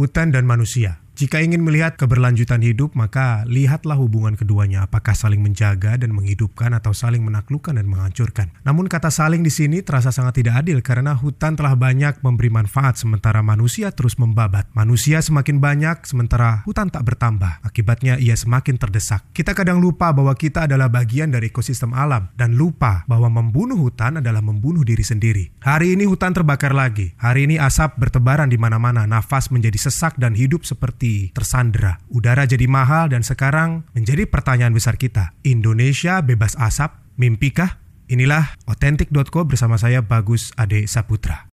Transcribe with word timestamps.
hutan 0.00 0.32
dan 0.32 0.48
manusia. 0.48 1.04
Jika 1.20 1.36
ingin 1.44 1.60
melihat 1.60 2.00
keberlanjutan 2.00 2.64
hidup, 2.64 2.96
maka 2.96 3.44
lihatlah 3.44 4.00
hubungan 4.00 4.40
keduanya 4.40 4.88
apakah 4.88 5.12
saling 5.12 5.44
menjaga 5.44 6.00
dan 6.00 6.16
menghidupkan 6.16 6.72
atau 6.72 6.96
saling 6.96 7.20
menaklukkan 7.20 7.76
dan 7.76 7.84
menghancurkan. 7.92 8.48
Namun 8.64 8.88
kata 8.88 9.12
saling 9.12 9.44
di 9.44 9.52
sini 9.52 9.84
terasa 9.84 10.16
sangat 10.16 10.40
tidak 10.40 10.64
adil 10.64 10.80
karena 10.80 11.12
hutan 11.12 11.60
telah 11.60 11.76
banyak 11.76 12.24
memberi 12.24 12.48
manfaat 12.48 12.96
sementara 12.96 13.44
manusia 13.44 13.92
terus 13.92 14.16
membabat. 14.16 14.72
Manusia 14.72 15.20
semakin 15.20 15.60
banyak 15.60 16.08
sementara 16.08 16.64
hutan 16.64 16.88
tak 16.88 17.04
bertambah. 17.04 17.68
Akibatnya 17.68 18.16
ia 18.16 18.32
semakin 18.32 18.80
terdesak. 18.80 19.20
Kita 19.36 19.52
kadang 19.52 19.76
lupa 19.76 20.16
bahwa 20.16 20.32
kita 20.32 20.64
adalah 20.64 20.88
bagian 20.88 21.28
dari 21.28 21.52
ekosistem 21.52 21.92
alam 21.92 22.32
dan 22.32 22.56
lupa 22.56 23.04
bahwa 23.04 23.28
membunuh 23.28 23.76
hutan 23.76 24.24
adalah 24.24 24.40
membunuh 24.40 24.88
diri 24.88 25.04
sendiri. 25.04 25.52
Hari 25.60 26.00
ini 26.00 26.08
hutan 26.08 26.32
terbakar 26.32 26.72
lagi. 26.72 27.12
Hari 27.20 27.44
ini 27.44 27.60
asap 27.60 28.00
bertebaran 28.00 28.48
di 28.48 28.56
mana-mana. 28.56 29.04
Nafas 29.04 29.52
menjadi 29.52 29.76
sesak 29.76 30.16
dan 30.16 30.32
hidup 30.32 30.64
seperti 30.64 31.09
tersandera. 31.32 32.02
Udara 32.10 32.46
jadi 32.46 32.66
mahal 32.66 33.12
dan 33.12 33.22
sekarang 33.22 33.86
menjadi 33.94 34.26
pertanyaan 34.26 34.74
besar 34.74 34.96
kita. 34.96 35.36
Indonesia 35.46 36.20
bebas 36.22 36.58
asap, 36.58 36.94
mimpikah? 37.20 37.80
Inilah 38.10 38.58
Authentic.co 38.66 39.46
bersama 39.46 39.78
saya 39.78 40.02
Bagus 40.02 40.50
Ade 40.58 40.90
Saputra. 40.90 41.46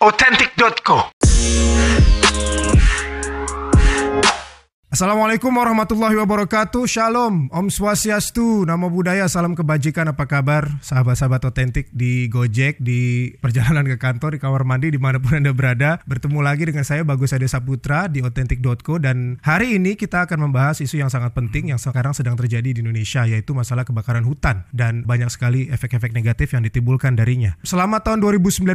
Authentic.co 0.00 1.12
Assalamualaikum 5.00 5.48
warahmatullahi 5.56 6.12
wabarakatuh. 6.12 6.84
Shalom, 6.84 7.48
Om 7.48 7.72
Swastiastu 7.72 8.68
Nama 8.68 8.84
budaya, 8.84 9.24
salam 9.32 9.56
kebajikan 9.56 10.12
Apa 10.12 10.28
kabar? 10.28 10.68
Sahabat-sahabat 10.84 11.40
otentik 11.48 11.88
di 11.88 12.28
Gojek 12.28 12.76
Di 12.84 13.32
perjalanan 13.40 13.88
ke 13.88 13.96
kantor, 13.96 14.36
di 14.36 14.40
kamar 14.44 14.60
mandi 14.68 14.92
Di 14.92 15.00
mana 15.00 15.16
pun 15.16 15.40
Anda 15.40 15.56
berada. 15.56 16.04
Bertemu 16.04 16.44
lagi 16.44 16.68
dengan 16.68 16.84
saya 16.84 17.00
Bagus 17.00 17.32
Ade 17.32 17.48
Saputra 17.48 18.12
Di 18.12 18.20
authentic.co 18.20 19.00
Dan 19.00 19.40
hari 19.40 19.80
ini 19.80 19.96
kita 19.96 20.28
akan 20.28 20.52
membahas 20.52 20.84
isu 20.84 21.00
yang 21.00 21.08
sangat 21.08 21.32
penting 21.32 21.72
Yang 21.72 21.88
sekarang 21.88 22.12
sedang 22.12 22.36
terjadi 22.36 22.68
di 22.68 22.84
Indonesia 22.84 23.24
Yaitu 23.24 23.56
masalah 23.56 23.88
kebakaran 23.88 24.28
hutan. 24.28 24.68
Dan 24.68 25.08
banyak 25.08 25.32
sekali 25.32 25.72
efek-efek 25.72 26.12
negatif 26.12 26.52
yang 26.52 26.60
ditimbulkan 26.60 27.16
darinya. 27.16 27.56
Selama 27.64 28.04
tahun 28.04 28.20
2019 28.20 28.68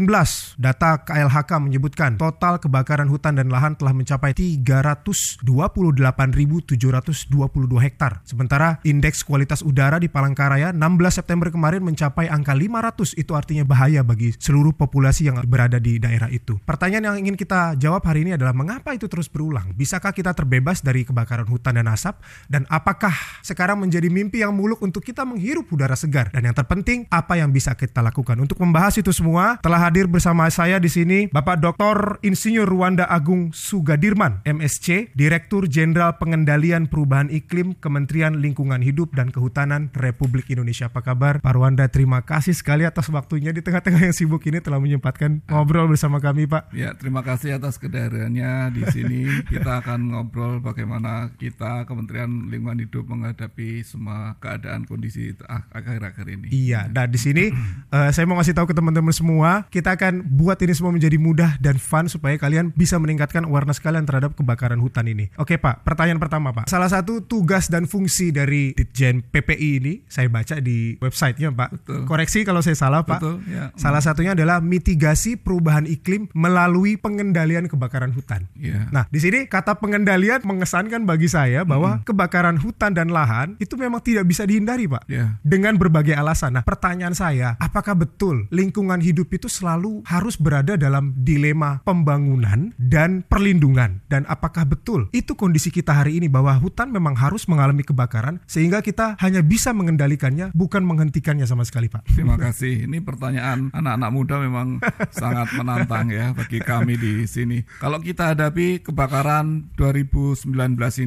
Data 0.58 1.06
KLHK 1.06 1.52
menyebutkan 1.62 2.18
Total 2.18 2.58
kebakaran 2.58 3.14
hutan 3.14 3.38
dan 3.38 3.54
lahan 3.54 3.78
telah 3.78 3.94
mencapai 3.94 4.34
328 4.34 6.15
8.722 6.16 7.36
hektar. 7.84 8.24
Sementara 8.24 8.80
indeks 8.88 9.28
kualitas 9.28 9.60
udara 9.60 10.00
di 10.00 10.08
Palangkaraya 10.08 10.72
16 10.72 11.20
September 11.20 11.52
kemarin 11.52 11.84
mencapai 11.84 12.32
angka 12.32 12.56
500. 12.56 13.20
Itu 13.20 13.36
artinya 13.36 13.68
bahaya 13.68 14.02
bagi 14.02 14.32
seluruh 14.40 14.72
populasi 14.72 15.28
yang 15.28 15.44
berada 15.44 15.78
di 15.78 16.00
daerah 16.00 16.32
itu. 16.32 16.56
Pertanyaan 16.64 17.14
yang 17.14 17.18
ingin 17.28 17.36
kita 17.36 17.76
jawab 17.76 18.08
hari 18.08 18.24
ini 18.24 18.40
adalah 18.40 18.56
mengapa 18.56 18.96
itu 18.96 19.12
terus 19.12 19.28
berulang? 19.28 19.76
Bisakah 19.76 20.16
kita 20.16 20.32
terbebas 20.32 20.80
dari 20.80 21.04
kebakaran 21.04 21.52
hutan 21.52 21.76
dan 21.76 21.92
asap? 21.92 22.16
Dan 22.48 22.64
apakah 22.72 23.14
sekarang 23.46 23.86
menjadi 23.86 24.10
mimpi 24.10 24.42
yang 24.42 24.58
muluk 24.58 24.82
untuk 24.82 25.06
kita 25.06 25.22
menghirup 25.22 25.70
udara 25.70 25.94
segar? 25.94 26.34
Dan 26.34 26.50
yang 26.50 26.58
terpenting, 26.58 27.06
apa 27.14 27.38
yang 27.38 27.54
bisa 27.54 27.78
kita 27.78 28.02
lakukan? 28.02 28.42
Untuk 28.42 28.58
membahas 28.58 28.98
itu 28.98 29.14
semua, 29.14 29.62
telah 29.62 29.78
hadir 29.86 30.10
bersama 30.10 30.50
saya 30.50 30.82
di 30.82 30.90
sini 30.90 31.30
Bapak 31.30 31.62
Dr. 31.62 32.18
Insinyur 32.26 32.66
Ruanda 32.66 33.06
Agung 33.06 33.54
Sugadirman, 33.54 34.42
MSc, 34.50 35.14
Direktur 35.14 35.70
Jenderal 35.70 36.18
Pengendalian 36.18 36.90
Perubahan 36.90 37.30
Iklim 37.30 37.78
Kementerian 37.78 38.42
Lingkungan 38.42 38.82
Hidup 38.82 39.14
dan 39.14 39.30
Kehutanan 39.30 39.94
Republik 39.94 40.50
Indonesia. 40.50 40.90
Apa 40.90 41.06
kabar 41.06 41.38
Pak 41.46 41.54
Rwanda? 41.54 41.86
Terima 41.86 42.26
kasih 42.26 42.58
sekali 42.58 42.82
atas 42.88 43.14
waktunya 43.14 43.54
di 43.54 43.62
tengah-tengah 43.62 44.10
yang 44.10 44.16
sibuk 44.16 44.42
ini 44.50 44.58
telah 44.58 44.82
menyempatkan 44.82 45.46
ngobrol 45.46 45.86
bersama 45.86 46.18
kami 46.18 46.50
Pak. 46.50 46.74
Ya, 46.74 46.98
terima 46.98 47.22
kasih 47.22 47.62
atas 47.62 47.78
kehadirannya 47.78 48.74
di 48.74 48.84
sini. 48.90 49.22
kita 49.52 49.84
akan 49.84 50.16
ngobrol 50.16 50.64
bagaimana 50.64 51.36
kita 51.36 51.84
Kementerian 51.86 52.48
Lingkungan 52.50 52.82
Hidup 52.82 53.06
menghadapi 53.36 53.84
semua 53.84 54.40
keadaan 54.40 54.88
kondisi 54.88 55.36
akhir-akhir 55.76 56.26
ini. 56.32 56.48
Iya, 56.56 56.88
dan 56.88 57.12
di 57.12 57.20
sini 57.20 57.52
uh, 57.92 58.08
saya 58.16 58.24
mau 58.24 58.40
ngasih 58.40 58.56
tahu 58.56 58.72
ke 58.72 58.76
teman-teman 58.80 59.12
semua, 59.12 59.68
kita 59.68 60.00
akan 60.00 60.24
buat 60.24 60.56
ini 60.64 60.72
semua 60.72 60.96
menjadi 60.96 61.20
mudah 61.20 61.60
dan 61.60 61.76
fun 61.76 62.08
supaya 62.08 62.40
kalian 62.40 62.72
bisa 62.72 62.96
meningkatkan 62.96 63.44
awareness 63.44 63.84
kalian 63.84 64.08
terhadap 64.08 64.40
kebakaran 64.40 64.80
hutan 64.80 65.12
ini. 65.12 65.28
Oke 65.36 65.60
Pak, 65.60 65.84
pertanyaan 65.84 66.24
pertama 66.24 66.56
Pak. 66.56 66.72
Salah 66.72 66.88
satu 66.88 67.20
tugas 67.20 67.68
dan 67.68 67.84
fungsi 67.84 68.32
dari 68.32 68.72
Ditjen 68.72 69.20
PPI 69.20 69.70
ini 69.84 69.94
saya 70.08 70.32
baca 70.32 70.64
di 70.64 70.96
websitenya 71.04 71.52
Pak. 71.52 71.70
Betul. 71.76 72.00
Koreksi 72.08 72.48
kalau 72.48 72.64
saya 72.64 72.80
salah 72.80 73.04
Pak. 73.04 73.20
Betul, 73.20 73.44
ya. 73.52 73.76
Salah 73.76 74.00
satunya 74.00 74.32
adalah 74.32 74.64
mitigasi 74.64 75.36
perubahan 75.36 75.84
iklim 75.84 76.32
melalui 76.32 76.96
pengendalian 76.96 77.68
kebakaran 77.68 78.16
hutan. 78.16 78.48
Ya. 78.56 78.88
Nah 78.96 79.04
di 79.12 79.20
sini 79.20 79.44
kata 79.52 79.76
pengendalian 79.76 80.40
mengesankan 80.48 81.04
bagi 81.04 81.28
saya 81.28 81.68
bahwa 81.68 82.00
hmm. 82.00 82.08
kebakaran 82.08 82.56
hutan 82.62 82.96
dan 82.96 83.12
lahan 83.12 83.25
itu 83.58 83.74
memang 83.76 84.00
tidak 84.00 84.30
bisa 84.30 84.46
dihindari 84.46 84.86
Pak. 84.86 85.10
Ya. 85.10 85.42
Dengan 85.42 85.76
berbagai 85.76 86.14
alasan. 86.16 86.56
Nah 86.56 86.64
pertanyaan 86.64 87.18
saya, 87.18 87.58
apakah 87.58 87.98
betul 87.98 88.46
lingkungan 88.54 89.02
hidup 89.02 89.34
itu 89.34 89.50
selalu 89.50 90.06
harus 90.06 90.38
berada 90.38 90.78
dalam 90.78 91.12
dilema 91.18 91.82
pembangunan 91.84 92.72
dan 92.78 93.26
perlindungan? 93.28 94.06
Dan 94.08 94.24
apakah 94.30 94.64
betul 94.70 95.10
itu 95.12 95.34
kondisi 95.34 95.74
kita 95.74 95.92
hari 95.92 96.22
ini 96.22 96.30
bahwa 96.30 96.54
hutan 96.56 96.94
memang 96.94 97.18
harus 97.18 97.50
mengalami 97.50 97.82
kebakaran 97.82 98.40
sehingga 98.46 98.86
kita 98.86 99.18
hanya 99.20 99.42
bisa 99.42 99.74
mengendalikannya 99.74 100.54
bukan 100.54 100.86
menghentikannya 100.86 101.50
sama 101.50 101.66
sekali 101.66 101.90
Pak. 101.90 102.06
Terima 102.14 102.38
kasih. 102.38 102.86
Ini 102.86 103.02
pertanyaan 103.02 103.74
anak-anak 103.74 104.12
muda 104.14 104.36
memang 104.40 104.68
sangat 105.20 105.52
menantang 105.58 106.12
ya 106.14 106.32
bagi 106.36 106.60
kami 106.62 107.00
di 107.00 107.26
sini. 107.26 107.64
Kalau 107.80 107.98
kita 108.04 108.36
hadapi 108.36 108.84
kebakaran 108.84 109.74
2019 109.80 110.46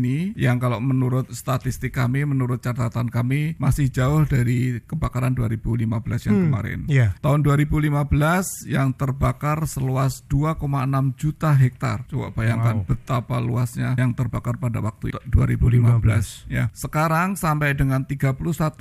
ini 0.00 0.33
yang 0.35 0.56
kalau 0.56 0.81
menurut 0.81 1.31
statistik 1.31 1.95
kami, 1.95 2.07
menurut 2.12 2.64
catatan 2.64 3.12
kami 3.12 3.58
masih 3.60 3.92
jauh 3.92 4.24
dari 4.24 4.80
kebakaran 4.84 5.36
2015 5.36 5.84
yang 6.28 6.36
hmm, 6.36 6.44
kemarin. 6.48 6.78
Yeah. 6.88 7.10
Tahun 7.20 7.44
2015 7.44 8.69
yang 8.69 8.96
terbakar 8.96 9.69
seluas 9.69 10.24
2,6 10.30 11.20
juta 11.20 11.52
hektar. 11.52 12.08
Coba 12.08 12.32
bayangkan 12.32 12.82
wow. 12.82 12.86
betapa 12.88 13.36
luasnya 13.42 13.94
yang 14.00 14.16
terbakar 14.16 14.56
pada 14.56 14.80
waktu 14.80 15.12
2015 15.28 16.48
ya. 16.48 16.72
Sekarang 16.72 17.36
sampai 17.36 17.76
dengan 17.76 18.06
31 18.08 18.38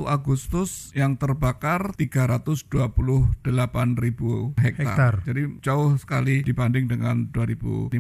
Agustus 0.08 0.94
yang 0.96 1.20
terbakar 1.20 1.92
328 1.98 2.72
ribu 3.98 4.54
hektar. 4.58 4.86
hektar. 4.86 5.14
Jadi 5.26 5.42
jauh 5.62 5.98
sekali 6.00 6.46
dibanding 6.46 6.86
dengan 6.88 7.28
2015. 7.34 7.92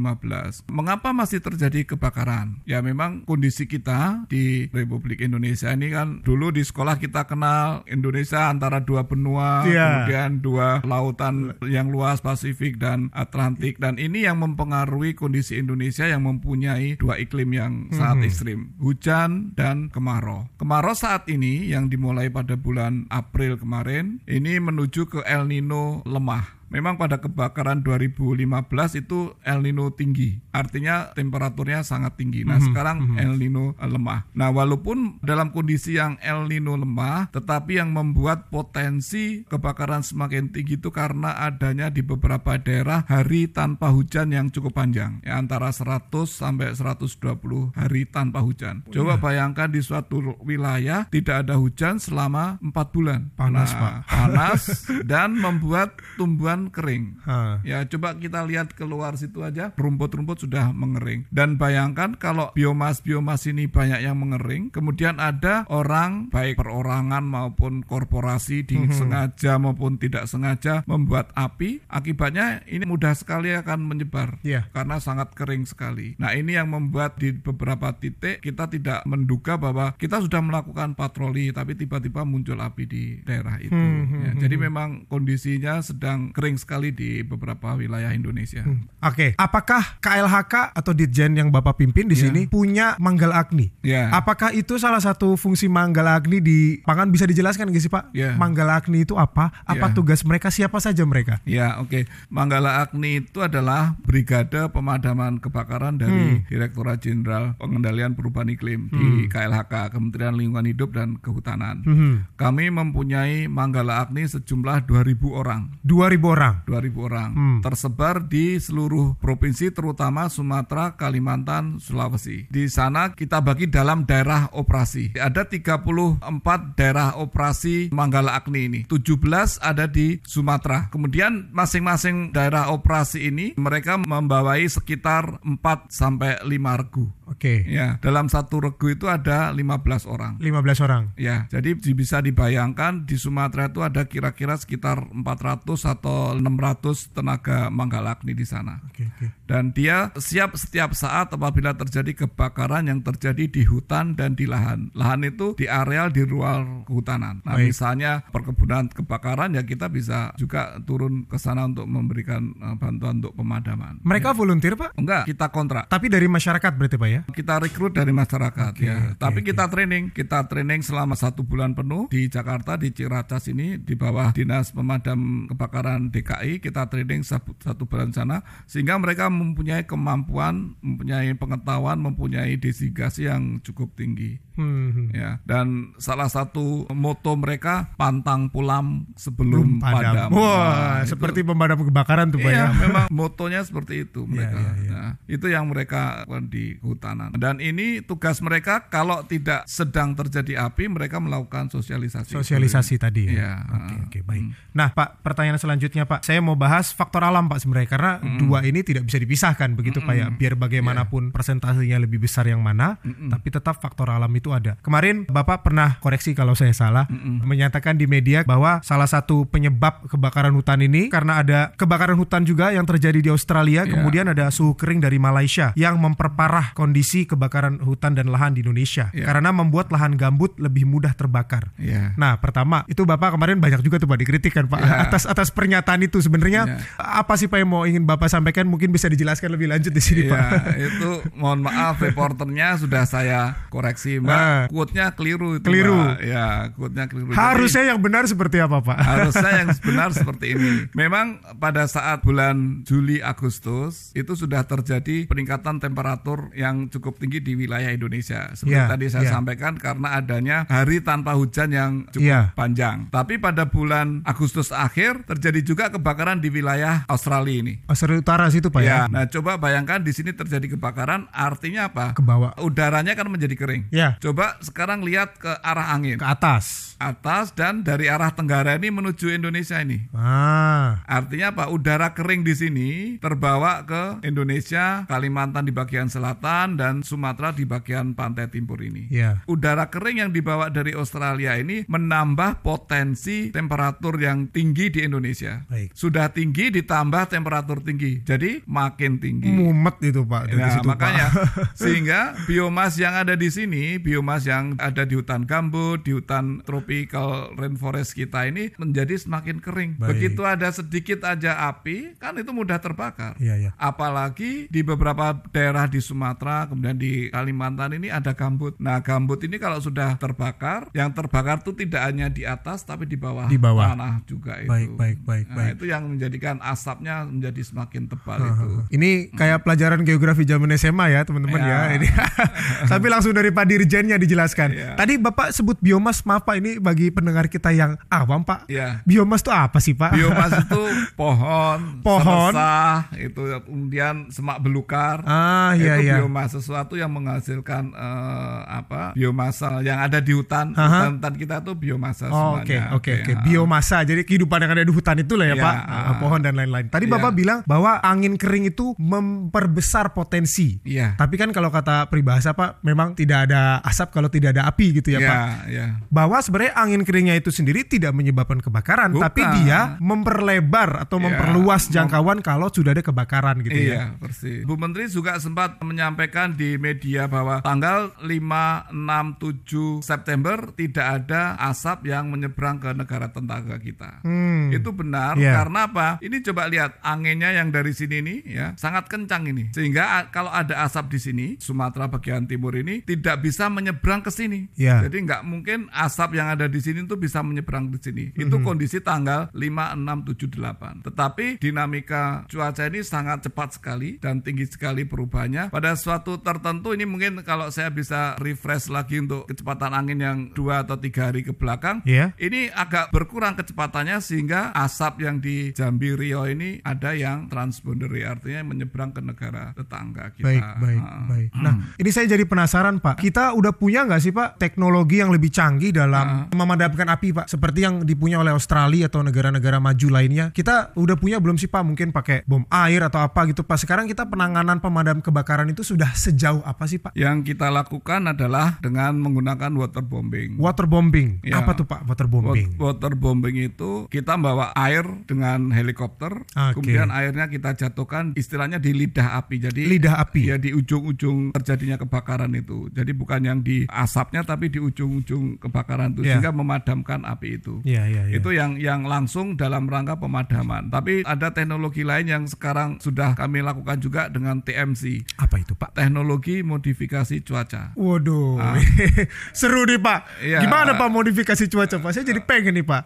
Mengapa 0.71 1.11
masih 1.11 1.41
terjadi 1.41 1.83
kebakaran? 1.83 2.61
Ya 2.63 2.79
memang 2.79 3.25
kondisi 3.25 3.65
kita 3.65 4.29
di 4.29 4.69
Republik 4.71 5.16
Indonesia 5.22 5.72
ini 5.72 5.94
kan 5.94 6.22
dulu 6.25 6.51
di 6.51 6.66
sekolah 6.66 6.97
kita 6.97 7.29
kenal 7.29 7.85
Indonesia 7.88 8.50
antara 8.50 8.81
dua 8.83 9.05
benua, 9.05 9.63
yeah. 9.69 10.03
kemudian 10.05 10.41
dua 10.41 10.81
lautan 10.83 11.55
yang 11.66 11.94
luas 11.94 12.19
Pasifik 12.19 12.81
dan 12.81 13.13
Atlantik 13.13 13.77
dan 13.77 14.01
ini 14.01 14.25
yang 14.25 14.41
mempengaruhi 14.41 15.13
kondisi 15.13 15.61
Indonesia 15.61 16.06
yang 16.09 16.25
mempunyai 16.25 16.97
dua 16.97 17.22
iklim 17.22 17.53
yang 17.53 17.73
sangat 17.94 18.17
hmm. 18.22 18.27
ekstrim, 18.27 18.59
hujan 18.81 19.53
dan 19.53 19.94
kemarau. 19.94 20.50
Kemarau 20.59 20.97
saat 20.97 21.29
ini 21.29 21.69
yang 21.69 21.88
dimulai 21.88 22.27
pada 22.33 22.57
bulan 22.59 23.06
April 23.13 23.61
kemarin 23.61 24.19
ini 24.25 24.59
menuju 24.59 25.07
ke 25.07 25.19
El 25.23 25.47
Nino 25.47 26.01
lemah 26.03 26.56
memang 26.67 27.00
pada 27.00 27.19
kebakaran 27.23 27.81
2015 27.83 29.01
itu 29.01 29.33
El 29.44 29.63
Nino 29.63 29.91
tinggi. 29.95 30.39
Artinya 30.51 31.16
temperaturnya 31.16 31.83
sangat 31.83 32.19
tinggi. 32.19 32.44
Nah, 32.44 32.57
mm 32.57 32.59
-hmm. 32.59 32.67
sekarang 32.72 32.97
mm 33.00 33.07
-hmm. 33.07 33.23
El 33.23 33.33
Nino 33.39 33.66
lemah. 33.79 34.28
Nah, 34.35 34.50
walaupun 34.51 35.19
dalam 35.23 35.56
kondisi 35.56 35.95
yang 35.95 36.19
El 36.19 36.51
Nino 36.51 36.75
lemah, 36.75 37.31
tetapi 37.31 37.79
yang 37.79 37.95
membuat 37.95 38.51
potensi 38.51 39.47
kebakaran 39.47 40.03
semakin 40.03 40.51
tinggi 40.51 40.79
itu 40.79 40.91
karena 40.91 41.39
adanya 41.41 41.88
di 41.88 42.03
beberapa 42.03 42.59
daerah 42.59 43.07
hari 43.07 43.50
tanpa 43.50 43.89
hujan 43.91 44.31
yang 44.35 44.51
cukup 44.51 44.77
panjang. 44.77 45.24
Ya, 45.24 45.39
antara 45.39 45.71
100 45.71 46.12
sampai 46.27 46.75
120 46.75 47.74
hari 47.74 48.06
tanpa 48.06 48.44
hujan. 48.44 48.83
Oh, 48.88 48.94
Coba 48.94 49.18
iya. 49.18 49.21
bayangkan 49.21 49.69
di 49.71 49.81
suatu 49.81 50.38
wilayah 50.44 51.07
tidak 51.09 51.47
ada 51.47 51.56
hujan 51.57 51.97
selama 51.97 52.59
4 52.59 52.94
bulan. 52.94 53.31
Panas, 53.38 53.71
nah, 53.74 53.80
Pak. 53.80 53.94
Panas 54.09 54.62
dan 55.12 55.38
membuat 55.38 55.97
tumbuhan 56.18 56.56
hutan 56.57 56.74
kering. 56.74 57.06
Ha. 57.30 57.62
Ya 57.62 57.86
coba 57.86 58.18
kita 58.18 58.42
lihat 58.50 58.74
keluar 58.74 59.13
situ 59.15 59.45
aja, 59.45 59.71
rumput-rumput 59.77 60.42
sudah 60.42 60.74
mengering. 60.74 61.30
Dan 61.30 61.62
bayangkan 61.62 62.18
kalau 62.18 62.50
biomas-biomas 62.57 63.45
ini 63.45 63.69
banyak 63.69 64.01
yang 64.01 64.18
mengering, 64.18 64.74
kemudian 64.74 65.21
ada 65.21 65.69
orang 65.69 66.33
baik 66.33 66.57
perorangan 66.57 67.21
maupun 67.21 67.86
korporasi 67.86 68.65
disengaja 68.65 69.62
mhm. 69.62 69.62
maupun 69.69 70.01
tidak 70.01 70.25
sengaja 70.25 70.81
membuat 70.89 71.30
api, 71.38 71.86
akibatnya 71.92 72.65
ini 72.65 72.83
mudah 72.89 73.13
sekali 73.13 73.54
akan 73.54 73.86
menyebar 73.86 74.42
yeah. 74.42 74.65
karena 74.74 74.98
sangat 74.98 75.38
kering 75.38 75.69
sekali. 75.69 76.18
Nah 76.18 76.33
ini 76.33 76.57
yang 76.57 76.74
membuat 76.74 77.19
di 77.21 77.36
beberapa 77.36 77.94
titik 77.94 78.42
kita 78.42 78.71
tidak 78.71 79.06
menduga 79.06 79.59
bahwa 79.59 79.94
kita 80.00 80.24
sudah 80.24 80.42
melakukan 80.42 80.98
patroli 80.98 81.54
tapi 81.54 81.77
tiba-tiba 81.77 82.24
muncul 82.24 82.57
api 82.57 82.83
di 82.88 83.04
daerah 83.21 83.59
itu. 83.59 83.75
Hmm, 83.75 84.07
hmm, 84.07 84.21
ya, 84.24 84.31
hmm, 84.33 84.42
jadi 84.42 84.56
memang 84.57 84.89
kondisinya 85.12 85.83
sedang 85.83 86.31
kering 86.31 86.46
sering 86.47 86.55
sekali 86.55 86.95
di 86.95 87.27
beberapa 87.27 87.75
wilayah 87.75 88.15
Indonesia. 88.15 88.63
Hmm. 88.63 88.88
Oke, 89.03 89.35
apakah 89.35 89.99
KLHK 89.99 90.71
atau 90.71 90.95
Ditjen 90.95 91.35
yang 91.35 91.51
Bapak 91.51 91.75
pimpin 91.75 92.07
di 92.07 92.15
Ya. 92.15 92.31
sini 92.31 92.47
punya 92.47 92.95
Manggal 93.03 93.35
Agni? 93.35 93.75
Ya. 93.83 94.07
Apakah 94.15 94.55
itu 94.55 94.79
salah 94.79 95.03
satu 95.03 95.35
fungsi 95.35 95.67
Manggal 95.67 96.07
Agni 96.07 96.39
di 96.39 96.79
pangan 96.88 97.11
bisa 97.11 97.27
dijelaskan 97.27 97.67
nggak 97.67 97.83
sih 97.83 97.91
Pak? 97.91 98.15
Ya. 98.15 98.31
Manggal 98.39 98.71
Agni 98.71 99.03
itu 99.03 99.19
apa? 99.19 99.51
Apa 99.67 99.91
Ya. 99.91 99.94
tugas 99.94 100.23
mereka? 100.23 100.47
Siapa 100.47 100.79
saja 100.79 101.03
mereka? 101.03 101.44
Ya, 101.44 101.83
oke. 101.83 102.07
Manggala 102.31 102.79
Agni 102.79 103.19
itu 103.19 103.44
adalah 103.44 103.99
Brigade 104.07 104.71
Pemadaman 104.71 105.44
Kebakaran 105.44 105.99
dari 105.99 106.47
Direktorat 106.47 107.03
Jenderal 107.03 107.59
Pengendalian 107.59 108.15
Perubahan 108.15 108.47
Iklim 108.47 108.88
di 108.88 109.27
KLHK, 109.27 109.91
Kementerian 109.91 110.31
Lingkungan 110.31 110.63
Hidup 110.63 110.95
dan 110.95 111.19
Kehutanan. 111.19 111.83
Hmm. 111.83 112.15
Kami 112.39 112.71
mempunyai 112.71 113.51
Manggala 113.51 113.99
Agni 113.99 114.23
sejumlah 114.23 114.88
2000 114.88 115.35
orang. 115.35 115.75
2000 115.83 116.23
orang. 116.23 116.37
2000 116.38 117.01
orang 117.01 117.30
Hmm. 117.34 117.60
tersebar 117.66 118.24
di 118.30 118.62
seluruh 118.62 119.18
provinsi 119.18 119.74
terutama 119.74 120.30
Sumatera, 120.30 120.94
Kalimantan, 120.94 121.81
Sulawesi. 121.81 122.45
Di 122.48 122.69
sana 122.69 123.12
kita 123.12 123.42
bagi 123.42 123.66
dalam 123.68 124.06
daerah 124.06 124.54
operasi. 124.54 125.18
Ada 125.18 125.50
34 125.50 126.78
daerah 126.78 127.18
operasi 127.18 127.89
Manggala 127.89 128.38
Agni 128.38 128.69
ini. 128.69 128.81
17 128.86 129.57
ada 129.60 129.89
di 129.89 130.22
Sumatera. 130.22 130.88
Kemudian 130.94 131.50
masing-masing 131.50 132.31
daerah 132.31 132.69
operasi 132.69 133.28
ini 133.28 133.57
mereka 133.57 133.98
membawai 133.98 134.62
sekitar 134.69 135.42
4 135.42 135.90
sampai 135.90 136.38
5 136.45 136.78
regu. 136.78 137.17
Oke. 137.27 137.68
Ya, 137.68 138.00
dalam 138.00 138.31
satu 138.31 138.63
regu 138.63 138.95
itu 138.95 139.06
ada 139.12 139.51
15 139.51 140.07
orang. 140.07 140.39
15 140.39 140.79
orang. 140.79 141.12
Ya, 141.19 141.45
jadi 141.51 141.75
di- 141.75 141.95
bisa 141.95 142.24
dibayangkan 142.24 143.03
di 143.03 143.19
Sumatera 143.19 143.68
itu 143.68 143.83
ada 143.83 144.07
kira-kira 144.07 144.56
sekitar 144.56 145.12
400 145.12 145.83
atau 145.83 146.31
600 146.33 147.12
tenaga 147.12 147.68
manggalakni 147.68 148.31
di 148.31 148.47
sana. 148.47 148.79
Oke, 148.88 149.12
oke. 149.12 149.27
Dan 149.44 149.75
dia 149.75 150.12
siap 150.15 150.56
setiap 150.56 150.95
saat 150.95 151.31
apabila 151.31 151.75
terjadi 151.75 152.25
kebakaran 152.27 152.88
yang 152.88 153.03
terjadi 153.03 153.47
di 153.47 153.63
hutan 153.68 154.15
dan 154.15 154.35
di 154.35 154.47
lahan. 154.47 154.91
Lahan 154.95 155.23
itu 155.27 155.56
di 155.56 155.68
areal 155.68 156.12
di 156.12 156.23
luar 156.23 156.88
kehutanan. 156.88 157.44
Nah, 157.44 157.59
Baik. 157.59 157.71
misalnya 157.75 158.23
perkebunan 158.31 158.88
kebakaran 158.91 159.56
ya 159.56 159.63
kita 159.63 159.91
bisa 159.91 160.31
juga 160.35 160.80
turun 160.83 161.27
ke 161.27 161.35
sana 161.35 161.68
untuk 161.68 161.88
memberikan 161.88 162.56
eh, 162.56 162.75
bantuan 162.80 163.19
untuk 163.19 163.35
pemadaman. 163.35 164.00
Mereka 164.03 164.31
volunteer 164.31 164.80
Pak? 164.80 164.95
Enggak, 164.95 165.27
kita 165.27 165.51
kontrak. 165.51 165.88
Tapi 165.88 166.07
dari 166.07 166.27
masyarakat 166.27 166.71
berarti 166.75 166.95
Pak 166.95 167.09
ya? 167.09 167.17
Kita 167.28 167.58
rekrut 167.58 167.94
dari 167.94 168.12
masyarakat 168.12 168.72
Oke, 168.74 168.84
ya. 168.84 169.14
oke, 169.14 169.18
Tapi 169.18 169.40
oke. 169.42 169.48
kita 169.48 169.66
training, 169.68 170.04
kita 170.12 170.40
training 170.46 170.81
selama 170.81 171.14
satu 171.14 171.42
bulan 171.42 171.74
penuh 171.74 172.06
di 172.08 172.28
Jakarta 172.28 172.75
di 172.75 172.90
Ciracas 172.90 173.48
ini 173.48 173.78
di 173.78 173.94
bawah 173.94 174.30
dinas 174.31 174.69
pemadam 174.69 175.46
kebakaran 175.48 176.10
DKI. 176.10 176.60
Kita 176.60 176.86
training 176.86 177.22
satu, 177.22 177.54
satu 177.58 177.86
bulan 177.86 178.12
sana 178.12 178.42
sehingga 178.66 178.98
mereka 178.98 179.28
mempunyai 179.28 179.84
kemampuan, 179.84 180.75
mempunyai 180.80 181.34
pengetahuan, 181.34 181.98
mempunyai 181.98 182.56
desigasi 182.56 183.25
yang 183.25 183.58
cukup 183.62 183.94
tinggi. 183.94 184.38
Hmm. 184.58 185.14
Ya, 185.14 185.38
dan 185.46 185.94
salah 186.02 186.25
satu 186.25 186.90
moto 186.90 187.38
mereka 187.38 187.94
pantang 187.94 188.50
pulam 188.50 189.06
sebelum 189.14 189.78
Padam. 189.78 189.94
padam. 190.18 190.30
Wah, 190.34 190.56
Nah, 190.58 190.98
itu- 191.06 191.14
seperti 191.14 191.46
pemadam 191.46 191.78
kebakaran 191.80 192.34
tuh 192.34 192.42
Pak 192.42 192.50
Iya, 192.50 192.66
ya. 192.66 192.74
memang 192.74 193.06
motonya 193.14 193.62
seperti 193.62 194.10
itu 194.10 194.25
mereka. 194.25 194.58
iya, 194.58 194.72
iya. 194.81 194.90
Nah, 194.90 195.12
itu 195.30 195.46
yang 195.46 195.69
mereka 195.69 196.25
di 196.44 196.74
kehutanan. 197.07 197.30
Dan 197.38 197.56
ini 197.63 198.04
tugas 198.04 198.44
mereka 198.44 198.88
kalau 198.92 199.24
tidak 199.24 199.63
sedang 199.69 200.12
terjadi 200.18 200.68
api, 200.68 200.92
mereka 200.92 201.21
melakukan 201.21 201.71
sosialisasi. 201.71 202.36
Sosialisasi 202.36 202.95
tadi 203.00 203.31
ya. 203.31 203.33
Iya. 203.38 203.51
Oke, 203.63 203.95
oke, 204.07 204.19
baik. 204.25 204.44
Nah, 204.75 204.89
Pak, 204.92 205.24
pertanyaan 205.24 205.59
selanjutnya, 205.62 206.04
Pak. 206.04 206.25
Saya 206.27 206.44
mau 206.44 206.57
bahas 206.57 206.92
faktor 206.92 207.24
alam, 207.24 207.48
Pak, 207.48 207.63
sebenarnya 207.63 207.89
karena 207.89 208.12
dua 208.38 208.65
ini 208.68 208.83
tidak 208.83 209.07
bisa 209.07 209.18
dipisahkan 209.21 209.74
begitu, 209.77 210.04
Pak 210.04 210.15
ya. 210.15 210.27
Biar 210.33 210.54
bagaimanapun 210.59 211.31
persentasenya 211.31 211.98
lebih 212.01 212.21
besar 212.21 212.45
yang 212.50 212.59
mana, 212.59 213.00
tapi 213.04 213.48
tetap 213.54 213.80
faktor 213.80 214.12
alam 214.12 214.30
itu 214.36 214.51
ada. 214.51 214.75
Kemarin 214.83 215.24
Bapak 215.27 215.63
pernah 215.63 215.98
koreksi 216.01 216.33
kalau 216.33 216.54
saya 216.57 216.74
salah, 216.74 217.06
menyatakan 217.42 217.95
di 217.95 218.06
media 218.09 218.44
bahwa 218.44 218.81
salah 218.83 219.07
satu 219.07 219.48
penyebab 219.48 220.06
kebakaran 220.09 220.54
hutan 220.54 220.81
ini 220.83 221.09
karena 221.09 221.42
ada 221.42 221.59
kebakaran 221.77 222.18
hutan 222.18 222.44
juga 222.44 222.74
yang 222.74 222.83
terjadi 222.83 223.19
di 223.21 223.30
Australia, 223.31 223.86
Iya. 223.86 223.94
kemudian 223.94 224.25
ada 224.30 224.50
suhu 224.50 224.74
kering 224.74 225.00
dari 225.04 225.21
Malaysia 225.21 225.71
yang 225.77 226.01
memperparah 226.01 226.74
kondisi 226.74 226.96
kebakaran 227.01 227.81
hutan 227.81 228.13
dan 228.13 228.29
lahan 228.29 228.53
di 228.53 228.61
Indonesia 228.61 229.09
Iya. 229.11 229.25
karena 229.25 229.49
membuat 229.49 229.89
lahan 229.89 230.15
gambut 230.15 230.55
lebih 230.57 230.85
mudah 230.85 231.11
terbakar. 231.11 231.69
Iya. 231.75 232.13
Nah, 232.15 232.38
pertama 232.38 232.85
itu 232.85 233.03
Bapak 233.03 233.33
kemarin 233.33 233.57
banyak 233.57 233.81
juga 233.81 233.97
tuh 233.97 234.05
Pak 234.05 234.17
dikritik 234.17 234.53
kan 234.53 234.65
Pak 234.65 234.79
Ya. 234.79 235.03
atas 235.03 235.23
atas 235.23 235.49
pernyataan 235.49 236.01
itu 236.01 236.17
sebenarnya 236.17 236.61
Ya. 236.65 236.77
apa 236.97 237.35
sih 237.35 237.45
Pak 237.45 237.57
yang 237.57 237.69
mau 237.69 237.83
ingin 237.83 238.03
Bapak 238.03 238.27
sampaikan 238.27 238.65
mungkin 238.65 238.89
bisa 238.89 239.05
dijelaskan 239.05 239.51
lebih 239.51 239.67
lanjut 239.67 239.89
di 239.89 239.99
sini 239.99 240.23
Pak. 240.25 240.49
Iya, 240.73 240.88
itu 240.88 241.09
mohon 241.33 241.61
maaf 241.61 241.97
reporternya 241.97 242.77
sudah 242.77 243.03
saya 243.03 243.55
koreksi, 243.67 244.19
Mbak. 244.19 244.29
Nah. 244.29 244.61
Quote-nya 244.67 245.05
keliru 245.11 245.57
itu, 245.57 245.65
Keliru. 245.65 245.95
Mbak. 245.95 246.17
Ya, 246.23 246.45
quote-nya 246.71 247.05
keliru. 247.07 247.29
Jadi- 247.29 247.39
Harusnya 247.39 247.83
yang 247.85 247.99
benar 247.99 248.23
seperti 248.23 248.57
apa 248.57 248.77
Pak? 248.79 248.97
Harusnya 248.97 249.51
yang 249.57 249.69
benar 249.88 250.09
seperti 250.11 250.45
ini. 250.53 250.71
Memang 250.94 251.27
pada 251.57 251.85
saat 251.85 252.21
bulan 252.21 252.83
Juli 252.83 253.19
Agustus 253.19 254.11
itu 254.13 254.33
sudah 254.33 254.63
terjadi 254.63 255.25
peningkatan 255.25 255.79
temperatur 255.79 256.51
yang 256.53 256.87
cukup 256.88 257.18
tinggi 257.18 257.39
di 257.39 257.54
wilayah 257.54 257.89
Indonesia. 257.89 258.51
Seperti 258.51 258.74
Ya, 258.74 258.88
tadi 258.88 259.06
saya 259.07 259.28
ya. 259.28 259.31
sampaikan 259.34 259.75
karena 259.75 260.07
adanya 260.13 260.57
hari 260.68 261.00
tanpa 261.00 261.34
hujan 261.34 261.69
yang 261.69 261.92
cukup 262.10 262.25
Ya. 262.25 262.42
panjang. 262.54 263.07
Tapi 263.10 263.38
pada 263.38 263.66
bulan 263.66 264.22
Agustus 264.24 264.69
akhir 264.69 265.24
terjadi 265.25 265.60
juga 265.62 265.86
kebakaran 265.89 266.38
di 266.38 266.48
wilayah 266.48 267.04
Australia 267.06 267.60
ini. 267.60 267.74
Australia 267.86 268.19
Utara 268.19 268.48
situ 268.48 268.68
Pak 268.68 268.81
ya. 268.81 268.88
Ya, 268.88 269.01
nah 269.07 269.25
coba 269.25 269.57
bayangkan 269.57 270.00
di 270.00 270.12
sini 270.12 270.31
terjadi 270.31 270.74
kebakaran, 270.74 271.28
artinya 271.30 271.88
apa? 271.88 272.13
Ke 272.13 272.22
bawah. 272.22 272.56
Udaranya 272.57 273.13
kan 273.13 273.28
menjadi 273.28 273.54
kering. 273.54 273.90
Ya. 273.90 274.16
Coba 274.18 274.56
sekarang 274.60 275.04
lihat 275.04 275.38
ke 275.38 275.51
arah 275.60 275.92
angin, 275.92 276.18
Ke 276.18 276.25
atas. 276.25 276.95
atas 276.98 277.54
dan 277.54 277.81
dari 277.81 278.07
arah 278.07 278.31
tenggara 278.31 278.74
ini 278.74 278.90
menuju 278.90 279.30
Indonesia 279.30 279.78
ini. 279.78 280.10
Ah. 280.16 281.01
Artinya 281.06 281.51
apa? 281.51 281.69
Udara 281.69 282.13
kering 282.13 282.42
di 282.42 282.54
sini 282.54 282.90
terbawa 283.18 283.83
ke 283.83 284.24
Indonesia, 284.24 285.06
Kalimantan 285.06 285.66
di 285.66 285.74
bagian 285.74 286.07
selatan 286.07 286.76
dan 286.77 287.01
Sumatera 287.01 287.51
di 287.51 287.65
bagian 287.65 288.13
pantai 288.13 288.47
timur 288.47 288.79
ini. 288.79 289.09
Ya. 289.09 289.41
Udara 289.50 289.89
kering 289.89 290.21
yang 290.24 290.31
dibawa 290.31 290.69
dari 290.69 290.94
Australia 290.94 291.57
ini 291.57 291.83
menambah 291.89 292.62
potensi 292.62 293.50
temperatur 293.50 294.15
yang 294.21 294.47
tinggi 294.50 294.94
di 294.94 295.03
Indonesia. 295.03 295.65
Baik. 295.68 295.91
Sudah 295.97 296.29
tinggi 296.31 296.69
ditambah 296.69 297.33
temperatur 297.33 297.81
tinggi. 297.81 298.21
Jadi 298.24 298.63
makin 298.69 299.18
tinggi. 299.18 299.50
Mumet 299.50 299.97
itu 300.06 300.24
Pak 300.24 300.44
dari 300.51 300.61
Nah, 300.61 300.73
situ 300.73 300.87
makanya 300.87 301.28
Pak. 301.31 301.73
sehingga 301.81 302.19
biomas 302.45 302.97
yang 302.99 303.13
ada 303.18 303.33
di 303.33 303.49
sini, 303.49 303.97
biomas 303.97 304.45
yang 304.45 304.78
ada 304.78 305.04
di 305.04 305.18
hutan 305.18 305.47
gambut, 305.47 306.04
di 306.04 306.13
hutan 306.13 306.61
tropical 306.66 307.54
rainforest 307.56 308.13
kita 308.13 308.49
ini 308.49 308.73
menjadi 308.78 309.16
semakin 309.18 309.61
kering. 309.61 309.92
Baik. 309.97 310.09
Begitu 310.18 310.42
ada 310.44 310.69
sedikit 310.69 311.23
aja 311.25 311.69
api, 311.69 312.18
kan 312.18 312.37
itu 312.37 312.49
mudah 312.54 312.81
terbakar. 312.81 313.37
Iya 313.37 313.69
ya. 313.69 313.71
Apalagi 313.78 314.66
di 314.68 314.81
beberapa 314.81 315.37
daerah 315.54 315.85
di 315.85 316.02
Sumatera, 316.02 316.56
kemudian 316.66 316.97
di 316.97 317.30
Kalimantan 317.30 317.94
ini 317.94 318.09
ada 318.09 318.33
gambut. 318.33 318.73
Nah, 318.81 319.06
gambut 319.06 319.37
ini 319.45 319.61
kalau 319.61 319.78
sudah 319.78 320.18
terbakar, 320.18 320.90
yang 320.97 321.14
terbakar 321.14 321.61
itu 321.61 321.78
tidak 321.78 322.02
hanya 322.02 322.28
di 322.28 322.42
atas 322.42 322.81
tapi 322.81 323.06
di 323.06 323.14
bawah, 323.14 323.45
Di 323.45 323.61
bawah. 323.61 323.94
tanah 323.94 324.26
juga 324.26 324.57
itu. 324.57 324.69
Baik, 324.71 324.90
baik, 324.95 325.18
baik, 325.21 325.45
Nah, 325.47 325.56
baik. 325.56 325.73
itu 325.78 325.85
yang 325.85 326.04
menjadikan 326.07 326.56
asapnya 326.59 327.28
menjadi 327.28 327.61
semakin 327.61 328.07
tebal 328.07 328.40
itu. 328.42 328.69
Ini 328.90 329.09
kayak 329.31 329.61
pelajaran 329.61 330.02
geografi 330.02 330.42
zaman 330.42 330.73
SMA 330.73 331.06
ya 331.11 331.21
teman-teman 331.21 331.61
ya. 331.61 331.68
Ya. 331.68 331.80
Ini. 331.99 332.07
Tapi 332.92 333.06
langsung 333.07 333.35
dari 333.35 333.52
Pak 333.52 333.66
Dirjennya 333.68 334.16
dijelaskan. 334.16 334.69
Ya. 334.71 334.92
Tadi 334.95 335.19
Bapak 335.19 335.52
sebut 335.52 335.78
biomas, 335.78 336.23
maaf 336.23 336.42
Pak 336.42 336.56
ini 336.57 336.80
bagi 336.80 337.11
pendengar 337.11 337.45
kita 337.45 337.69
yang 337.69 337.99
awam 338.07 338.42
Pak. 338.42 338.71
Ya. 338.71 339.04
Biomas 339.04 339.44
itu 339.44 339.52
apa 339.52 339.78
sih 339.78 339.92
Pak? 339.92 340.16
Biomas 340.16 340.52
itu 340.64 340.81
pohon, 341.19 341.99
Pohon. 341.99 342.54
seresah, 342.54 343.11
itu 343.18 343.42
kemudian 343.66 344.30
semak 344.30 344.64
belukar. 344.64 345.26
Ah 345.26 345.73
iya 345.76 345.99
itu 345.99 346.07
iya. 346.07 346.16
biomas 346.21 346.46
sesuatu 346.47 346.94
yang 346.94 347.09
menghasilkan 347.09 347.92
eh, 347.92 348.59
apa 348.66 349.11
biomasa 349.13 349.80
yang 349.80 349.99
ada 349.99 350.18
di 350.18 350.31
hutan 350.31 350.71
Aha. 350.71 350.85
hutan, 351.06 351.11
hutan 351.18 351.33
kita 351.35 351.56
tuh 351.61 351.73
biomasa 351.73 352.27
Oh, 352.27 352.57
Oke 352.57 352.75
oke 352.92 353.11
oke 353.21 353.31
ya. 353.31 353.39
biomasa 353.42 354.01
jadi 354.01 354.21
kehidupan 354.21 354.59
yang 354.59 354.71
ada 354.71 354.83
di 354.83 354.89
hutan 354.89 355.18
itu 355.18 355.33
lah 355.33 355.45
ya, 355.45 355.56
Ya, 355.56 355.63
Pak 355.63 355.75
ah. 355.80 356.16
pohon 356.18 356.39
dan 356.39 356.54
lain-lain. 356.54 356.87
Tadi 356.87 357.06
Ya. 357.06 357.11
Bapak 357.13 357.31
bilang 357.33 357.59
bahwa 357.63 357.97
angin 357.99 358.35
kering 358.35 358.68
itu 358.68 358.94
memperbesar 358.97 360.11
potensi. 360.11 360.77
Iya. 360.83 361.16
Tapi 361.16 361.35
kan 361.35 361.49
kalau 361.49 361.68
kata 361.68 362.07
peribahasa 362.07 362.51
Pak 362.51 362.80
memang 362.81 363.13
tidak 363.13 363.47
ada 363.47 363.80
asap 363.81 364.11
kalau 364.11 364.27
tidak 364.27 364.54
ada 364.54 364.68
api 364.68 364.94
gitu 364.94 365.11
ya, 365.11 365.19
ya, 365.19 365.27
Pak. 365.27 365.45
ya. 365.68 365.85
Bahwa 366.07 366.37
sebenarnya 366.37 366.73
angin 366.75 367.01
keringnya 367.01 367.33
itu 367.33 367.49
sendiri 367.49 367.81
tidak 367.81 368.11
menyebabkan 368.11 368.59
kebakaran, 368.59 369.11
Bukan. 369.11 369.23
tapi 369.23 369.42
dia 369.57 369.95
memperlebar 369.99 371.01
atau 371.01 371.18
Ya, 371.18 371.23
memperluas 371.25 371.83
mem- 371.83 371.94
jangkauan 371.94 372.39
kalau 372.39 372.69
sudah 372.69 372.92
ada 372.92 373.01
kebakaran 373.01 373.57
gitu 373.61 373.73
ya. 373.73 373.89
Iya, 373.89 374.04
persis. 374.18 374.61
Bu 374.61 374.77
Menteri 374.77 375.07
juga 375.07 375.33
sempat 375.37 375.81
menyampaikan 375.81 376.36
disampaikan 376.37 376.53
di 376.53 376.77
media 376.77 377.25
bahwa 377.25 377.65
tanggal 377.65 378.13
5, 378.21 378.94
6, 378.94 379.41
7 379.41 380.06
September 380.06 380.57
tidak 380.77 381.06
ada 381.23 381.57
asap 381.65 382.13
yang 382.13 382.29
menyeberang 382.29 382.77
ke 382.77 382.94
negara 382.94 383.33
tetangga 383.33 383.77
kita. 383.81 384.21
Hmm. 384.21 384.69
Itu 384.69 384.94
benar 384.94 385.33
Iya. 385.37 385.57
karena 385.57 385.89
apa? 385.89 386.07
Ini 386.21 386.37
coba 386.45 386.69
lihat 386.69 387.01
anginnya 387.01 387.49
yang 387.57 387.73
dari 387.73 387.91
sini 387.91 388.21
nih 388.21 388.37
ya 388.45 388.67
sangat 388.77 389.09
kencang 389.09 389.49
ini. 389.49 389.73
Sehingga 389.73 390.29
kalau 390.29 390.53
ada 390.53 390.85
asap 390.85 391.17
di 391.17 391.19
sini 391.19 391.47
Sumatera 391.57 392.06
bagian 392.06 392.45
timur 392.45 392.77
ini 392.77 393.01
tidak 393.01 393.41
bisa 393.41 393.65
menyeberang 393.73 394.21
ke 394.21 394.29
sini. 394.29 394.69
Iya. 394.77 395.09
Jadi 395.09 395.17
nggak 395.25 395.41
mungkin 395.41 395.89
asap 395.89 396.37
yang 396.37 396.53
ada 396.53 396.69
di 396.69 396.77
sini 396.77 397.01
itu 397.07 397.17
bisa 397.17 397.41
menyeberang 397.41 397.89
di 397.89 397.97
sini. 397.97 398.25
Mhm. 398.35 398.41
Itu 398.45 398.56
kondisi 398.61 399.01
tanggal 399.01 399.49
5, 399.57 399.97
6, 399.97 400.21
7, 400.21 400.53
8. 400.53 401.01
Tetapi 401.01 401.57
dinamika 401.57 402.45
cuaca 402.45 402.83
ini 402.85 403.01
sangat 403.01 403.47
cepat 403.49 403.79
sekali 403.79 404.19
dan 404.21 404.44
tinggi 404.45 404.67
sekali 404.67 405.07
perubahannya. 405.07 405.71
Pada 405.71 405.95
suatu 405.95 406.27
tertentu 406.36 406.92
ini 406.92 407.07
mungkin 407.07 407.40
kalau 407.48 407.72
saya 407.72 407.88
bisa 407.88 408.36
refresh 408.44 408.92
lagi 408.92 409.24
untuk 409.24 409.48
kecepatan 409.48 409.96
angin 409.96 410.19
yang 410.19 410.38
dua 410.52 410.84
atau 410.84 411.00
tiga 411.00 411.31
hari 411.31 411.48
ke 411.48 411.56
belakang, 411.56 412.04
Iya. 412.04 412.36
ini 412.36 412.68
agak 412.68 413.16
berkurang 413.16 413.56
kecepatannya 413.56 414.19
sehingga 414.19 414.76
asap 414.76 415.24
yang 415.24 415.40
di 415.40 415.72
Jambi 415.72 416.12
Rio 416.12 416.44
ini 416.44 416.84
ada 416.84 417.16
yang 417.16 417.48
transboundary 417.48 418.28
artinya 418.28 418.68
menyeberang 418.68 419.16
ke 419.16 419.24
negara 419.24 419.72
tetangga 419.72 420.36
kita. 420.36 420.44
Baik, 420.44 420.64
baik, 420.84 421.00
Ah. 421.00 421.24
baik. 421.30 421.50
Nah, 421.56 421.76
ini 421.96 422.10
saya 422.12 422.26
jadi 422.28 422.44
penasaran, 422.44 422.98
Pak. 422.98 423.22
Kita 423.22 423.54
udah 423.54 423.72
punya 423.72 424.04
nggak 424.04 424.19
sih, 424.19 424.34
Pak, 424.34 424.57
teknologi 424.57 425.22
yang 425.22 425.30
lebih 425.30 425.54
canggih 425.54 425.94
dalam 425.94 426.50
memadamkan 426.50 427.06
api, 427.07 427.31
Pak? 427.31 427.46
Seperti 427.48 427.86
yang 427.86 428.02
dipunya 428.02 428.42
oleh 428.42 428.50
Australia 428.52 429.06
atau 429.06 429.22
negara-negara 429.22 429.78
maju 429.78 430.07
lainnya. 430.10 430.50
Kita 430.50 430.98
udah 430.98 431.14
punya 431.14 431.38
belum 431.38 431.62
sih, 431.62 431.69
Pak? 431.69 431.86
Mungkin 431.86 432.10
pakai 432.10 432.42
bom 432.50 432.66
air 432.74 433.06
atau 433.06 433.22
apa 433.22 433.46
gitu, 433.46 433.62
Pak. 433.62 433.78
Sekarang 433.78 434.10
kita 434.10 434.26
penanganan 434.26 434.81
pemadam 434.81 435.22
kebakaran 435.22 435.69
itu 435.69 435.86
sudah 435.86 436.17
sejauh 436.18 436.62
apa 436.62 436.83
sih, 436.86 436.97
Pak? 436.97 437.14
Yang 437.14 437.54
kita 437.54 437.69
lakukan 437.69 438.26
adalah 438.28 438.81
dengan 438.81 439.16
menggunakan 439.18 439.69
waterbombing. 439.71 440.57
Waterbombing. 440.57 441.45
Ya. 441.45 441.62
Apa 441.62 441.74
tuh, 441.74 441.86
Pak? 441.86 442.04
Waterbombing. 442.04 442.76
Wat- 442.76 442.97
Waterbombing 442.97 443.57
itu 443.64 444.09
kita 444.09 444.36
bawa 444.36 444.74
air 444.74 445.06
dengan 445.24 445.69
helikopter, 445.69 446.44
Oke. 446.50 446.74
kemudian 446.76 447.07
airnya 447.07 447.45
kita 447.45 447.78
jatuhkan 447.78 448.33
istilahnya 448.33 448.81
di 448.81 448.90
lidah 448.90 449.38
api. 449.38 449.62
Jadi 449.62 449.86
Lidah 449.88 450.18
api. 450.18 450.50
ya 450.50 450.57
di 450.57 450.74
ujung-ujung 450.74 451.54
terjadinya 451.54 451.95
kebakaran 451.95 452.50
itu. 452.52 452.90
Jadi 452.90 453.12
bukan 453.14 453.42
yang 453.44 453.59
di 453.62 453.86
asapnya 453.86 454.42
tapi 454.42 454.68
di 454.68 454.81
ujung-ujung 454.81 455.62
kebakaran 455.62 456.12
itu 456.12 456.26
Ya. 456.26 456.36
sehingga 456.36 456.50
memadamkan 456.50 457.21
api 457.21 457.62
itu. 457.62 457.80
Iya, 457.86 458.07
iya, 458.07 458.21
iya. 458.28 458.36
Itu 458.36 458.50
yang 458.50 458.76
yang 458.76 459.06
langsung 459.06 459.54
dalam 459.54 459.86
rangka 459.86 460.18
pemadaman. 460.18 460.90
Tapi 460.90 461.21
ada 461.21 461.54
teknologi 461.54 462.02
lain 462.02 462.26
yang 462.26 462.44
sekarang 462.44 462.97
sudah 462.97 463.38
kami 463.38 463.62
lakukan 463.62 464.00
juga 464.00 464.26
dengan 464.28 464.57
TMC, 464.59 465.21
Apa 465.38 465.62
itu, 465.62 465.78
Pak? 465.78 465.94
Teknologi 466.07 466.64
modifikasi 466.64 467.44
cuaca. 467.44 467.92
Waduh, 467.99 468.64
seru 469.59 469.83
nih 469.83 469.99
Pak. 469.99 470.19
Ah. 470.23 470.40
Iya. 470.40 470.59
Gimana 470.64 470.95
Pak 470.95 471.09
modifikasi 471.11 471.68
cuaca 471.68 471.99
Pak? 471.99 472.11
Saya 472.16 472.23
jadi 472.31 472.40
pengen 472.47 472.80
nih 472.80 472.87
Pak. 472.87 473.04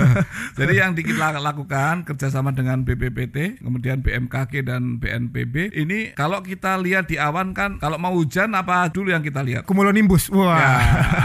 Jadi 0.58 0.74
yang 0.80 0.96
kita 0.96 1.38
lakukan 1.38 2.08
kerjasama 2.08 2.50
dengan 2.56 2.82
BPPT, 2.82 3.60
kemudian 3.60 4.00
BMKG 4.00 4.64
dan 4.64 4.96
BNPB. 4.96 5.76
Ini 5.76 6.16
kalau 6.16 6.40
kita 6.40 6.80
lihat 6.80 7.12
di 7.12 7.20
awan 7.20 7.52
kan, 7.52 7.76
kalau 7.76 8.00
mau 8.00 8.16
hujan 8.16 8.56
apa 8.56 8.88
dulu 8.88 9.12
yang 9.12 9.20
kita 9.20 9.44
lihat? 9.44 9.68
Cumulonimbus. 9.68 10.32
Wah. 10.32 10.56
Ya, 10.56 10.72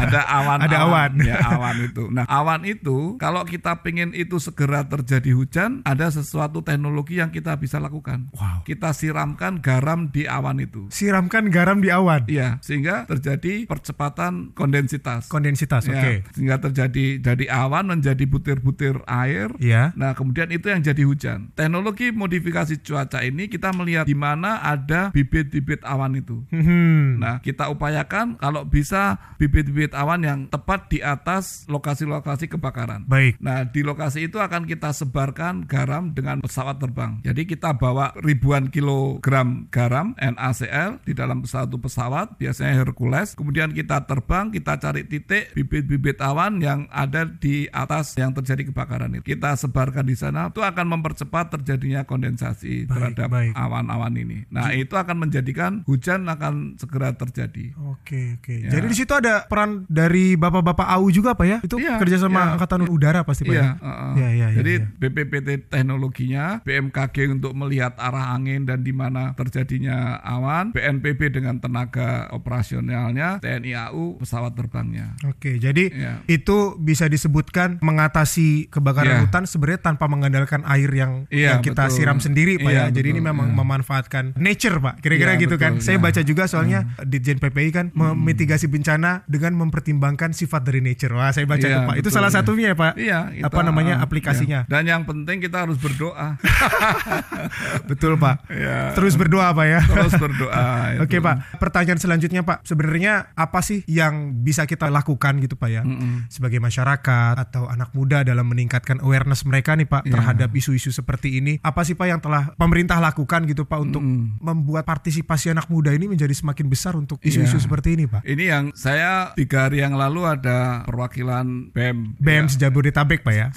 ada 0.06 0.22
awan, 0.28 0.60
Ada 0.68 0.78
awan. 0.86 1.12
ya 1.24 1.36
awan 1.56 1.76
itu. 1.88 2.04
Nah, 2.12 2.26
awan 2.28 2.62
itu 2.68 3.16
kalau 3.18 3.48
kita 3.48 3.80
pengen 3.82 4.12
itu 4.12 4.38
segera 4.38 4.86
terjadi 4.86 5.32
hujan, 5.34 5.82
ada 5.88 6.12
sesuatu 6.12 6.62
teknologi 6.62 7.18
yang 7.24 7.32
kita 7.32 7.56
bisa 7.58 7.80
lakukan. 7.80 8.30
Wow. 8.36 8.68
Kita 8.68 8.92
siramkan 8.92 9.64
garam 9.64 10.12
di 10.12 10.28
awan 10.28 10.60
itu. 10.62 10.90
Siramkan 11.14 11.54
garam 11.54 11.78
di 11.78 11.94
awan. 11.94 12.26
Iya, 12.26 12.58
sehingga 12.66 13.06
terjadi 13.06 13.70
percepatan 13.70 14.50
kondensitas. 14.58 15.30
Kondensitas, 15.30 15.86
Ya, 15.86 15.94
oke. 16.02 16.14
sehingga 16.34 16.58
terjadi 16.58 17.22
dari 17.22 17.46
awan 17.46 17.86
menjadi 17.86 18.26
butir-butir 18.26 18.98
air. 19.06 19.54
Iya. 19.62 19.94
Nah, 19.94 20.18
kemudian 20.18 20.50
itu 20.50 20.74
yang 20.74 20.82
jadi 20.82 21.06
hujan. 21.06 21.54
Teknologi 21.54 22.10
modifikasi 22.10 22.82
cuaca 22.82 23.22
ini 23.22 23.46
kita 23.46 23.70
melihat 23.78 24.10
di 24.10 24.18
mana 24.18 24.58
ada 24.66 25.14
bibit-bibit 25.14 25.86
awan 25.86 26.18
itu. 26.18 26.42
Hmm. 26.50 27.22
Nah, 27.22 27.46
kita 27.46 27.70
upayakan 27.70 28.42
kalau 28.42 28.66
bisa 28.66 29.22
bibit-bibit 29.38 29.94
awan 29.94 30.26
yang 30.26 30.40
tepat 30.50 30.90
di 30.90 30.98
atas 31.06 31.70
lokasi-lokasi 31.70 32.50
kebakaran. 32.50 33.06
Baik. 33.06 33.38
Nah, 33.38 33.70
di 33.70 33.86
lokasi 33.86 34.34
itu 34.34 34.42
akan 34.42 34.66
kita 34.66 34.90
sebarkan 34.90 35.70
garam 35.70 36.10
dengan 36.10 36.42
pesawat 36.42 36.82
terbang. 36.82 37.22
Jadi 37.22 37.46
kita 37.46 37.78
bawa 37.78 38.18
ribuan 38.18 38.74
kilogram 38.74 39.70
garam 39.70 40.18
NaCl 40.18 41.03
di 41.04 41.14
dalam 41.16 41.44
satu 41.44 41.78
pesawat, 41.80 42.40
biasanya 42.40 42.80
Hercules. 42.84 43.36
Kemudian 43.36 43.72
kita 43.76 44.04
terbang, 44.08 44.50
kita 44.50 44.80
cari 44.80 45.04
titik 45.06 45.52
bibit-bibit 45.54 46.20
awan 46.24 46.60
yang 46.64 46.88
ada 46.90 47.28
di 47.28 47.68
atas 47.70 48.16
yang 48.18 48.32
terjadi 48.32 48.72
kebakaran 48.72 49.20
itu. 49.20 49.36
Kita 49.36 49.56
sebarkan 49.60 50.08
di 50.08 50.16
sana, 50.16 50.50
itu 50.50 50.64
akan 50.64 50.86
mempercepat 51.00 51.60
terjadinya 51.60 52.08
kondensasi 52.08 52.88
Baik, 52.88 53.16
terhadap 53.16 53.30
awan-awan 53.56 54.14
ini. 54.18 54.48
Nah, 54.50 54.72
itu 54.74 54.96
akan 54.96 55.28
menjadikan 55.28 55.84
hujan 55.86 56.26
akan 56.28 56.80
segera 56.80 57.14
terjadi. 57.14 57.76
Oke, 57.92 58.40
oke. 58.40 58.54
Ya. 58.68 58.72
Jadi 58.80 58.86
di 58.90 58.96
situ 58.96 59.14
ada 59.14 59.46
peran 59.46 59.86
dari 59.92 60.34
bapak-bapak 60.40 60.88
AU 60.98 61.08
juga 61.12 61.36
Pak 61.36 61.46
ya? 61.48 61.58
Itu 61.62 61.76
Iya, 61.84 62.00
kerjasama 62.00 62.40
iya. 62.40 62.52
Angkatan 62.56 62.88
Udara 62.88 63.22
pasti 63.28 63.44
Pak 63.44 63.54
Iya, 63.54 63.64
ya? 63.64 63.72
Iya, 64.16 64.30
iya, 64.32 64.48
iya, 64.54 64.58
Jadi 64.62 64.74
iya. 64.80 64.88
BPPT 65.00 65.50
teknologinya, 65.68 66.46
BMKG 66.64 67.34
untuk 67.34 67.52
melihat 67.58 67.98
arah 68.00 68.32
angin 68.38 68.64
dan 68.64 68.86
di 68.86 68.94
mana 68.96 69.36
terjadinya 69.36 70.22
awan, 70.24 70.72
BNPB 70.94 71.34
dengan 71.34 71.58
tenaga 71.58 72.30
operasionalnya, 72.30 73.42
TNI 73.42 73.72
AU 73.90 74.22
pesawat 74.22 74.54
terbangnya. 74.54 75.18
Oke, 75.26 75.58
jadi 75.58 75.90
Iya. 75.90 76.14
itu 76.28 76.78
bisa 76.78 77.08
disebutkan 77.08 77.82
mengatasi 77.82 78.70
kebakaran 78.70 79.18
Iya. 79.18 79.22
hutan 79.26 79.44
sebenarnya 79.44 79.82
tanpa 79.84 80.06
mengandalkan 80.06 80.62
air 80.66 80.90
yang, 80.90 81.26
Iya, 81.28 81.58
yang 81.58 81.62
kita 81.62 81.90
betul. 81.90 81.96
siram 81.98 82.20
sendiri 82.20 82.58
Pak 82.58 82.70
Iya, 82.70 82.84
ya. 82.84 82.94
Jadi 82.94 83.08
ini 83.10 83.22
memang 83.22 83.50
iya. 83.50 83.58
memanfaatkan 83.58 84.38
nature 84.38 84.78
Pak. 84.78 85.02
Kira-kira 85.02 85.34
Iya, 85.34 85.42
gitu 85.42 85.56
kan. 85.58 85.72
betul, 85.78 85.84
Saya 85.84 85.96
iya. 85.96 86.00
Hmm. 86.00 86.06
baca 86.06 86.22
juga 86.22 86.44
soalnya 86.46 86.80
Ditjen 87.04 87.38
PPI 87.40 87.70
kan 87.72 87.86
memitigasi 87.92 88.68
bencana 88.68 89.26
dengan 89.26 89.58
mempertimbangkan 89.58 90.32
sifat 90.32 90.62
dari 90.62 90.80
nature. 90.80 91.14
Wah, 91.14 91.32
saya 91.32 91.48
baca 91.48 91.64
Iya, 91.64 91.76
tuh 91.76 91.82
Pak. 91.84 91.96
Itu 91.98 92.02
betul, 92.06 92.16
salah 92.16 92.30
iya. 92.30 92.38
satunya 92.38 92.68
ya 92.70 92.76
Pak. 92.76 92.94
Iya, 92.96 93.20
kita- 93.34 93.48
Apa 93.50 93.60
namanya 93.62 93.96
iya. 93.98 94.04
aplikasinya? 94.04 94.60
Dan 94.68 94.84
yang 94.86 95.02
penting 95.04 95.40
kita 95.40 95.64
harus 95.64 95.78
berdoa. 95.78 96.36
Betul 97.90 98.18
Pak. 98.18 98.48
Iya. 98.50 98.94
Terus 98.96 99.14
berdoa 99.16 99.52
Pak 99.52 99.66
ya. 99.66 99.80
Terus 99.84 100.14
berdoa. 100.16 100.66
Oke 101.00 101.18
Pak, 101.20 101.60
pertanyaan 101.60 102.00
selanjutnya 102.00 102.42
Pak, 102.42 102.64
sebenarnya 102.64 103.34
apa 103.34 103.60
sih 103.60 103.84
yang 103.86 104.44
bisa 104.44 104.64
kita 104.64 104.88
lakukan 104.88 105.40
gitu 105.40 105.56
Pak 105.56 105.70
ya, 105.70 105.82
sebagai 106.28 106.58
masyarakat 106.58 107.36
atau 107.40 107.68
anak 107.68 107.92
muda 107.92 108.22
dalam 108.22 108.48
meningkatkan 108.48 109.00
awareness 109.00 109.44
mereka 109.44 109.76
nih 109.76 109.86
Pak 109.86 110.04
Iya. 110.04 110.14
terhadap 110.16 110.50
isu-isu 110.52 110.92
seperti 110.92 111.40
ini, 111.40 111.58
apa 111.62 111.82
sih 111.84 111.94
Pak 111.94 112.08
yang 112.08 112.20
telah 112.20 112.52
pemerintah 112.56 113.00
lakukan 113.00 113.46
gitu 113.46 113.64
Pak 113.64 113.80
untuk 113.82 114.02
membuat 114.40 114.84
partisipasi 114.84 115.52
anak 115.52 115.68
muda 115.68 115.92
ini 115.92 116.08
menjadi 116.08 116.32
semakin 116.32 116.68
besar 116.68 116.94
untuk 116.96 117.20
isu-isu 117.22 117.58
Iya. 117.60 117.64
seperti 117.64 117.90
ini 117.96 118.06
Pak? 118.06 118.22
Ini 118.24 118.44
yang 118.44 118.64
saya 118.74 119.32
tiga 119.34 119.68
hari 119.68 119.84
yang 119.84 119.96
lalu 119.96 120.26
ada 120.28 120.84
perwakilan 120.84 121.72
BEM 121.72 122.18
BEM 122.20 122.46
Jabodetabek 122.50 123.22
Pak 123.24 123.34
ya. 123.34 123.48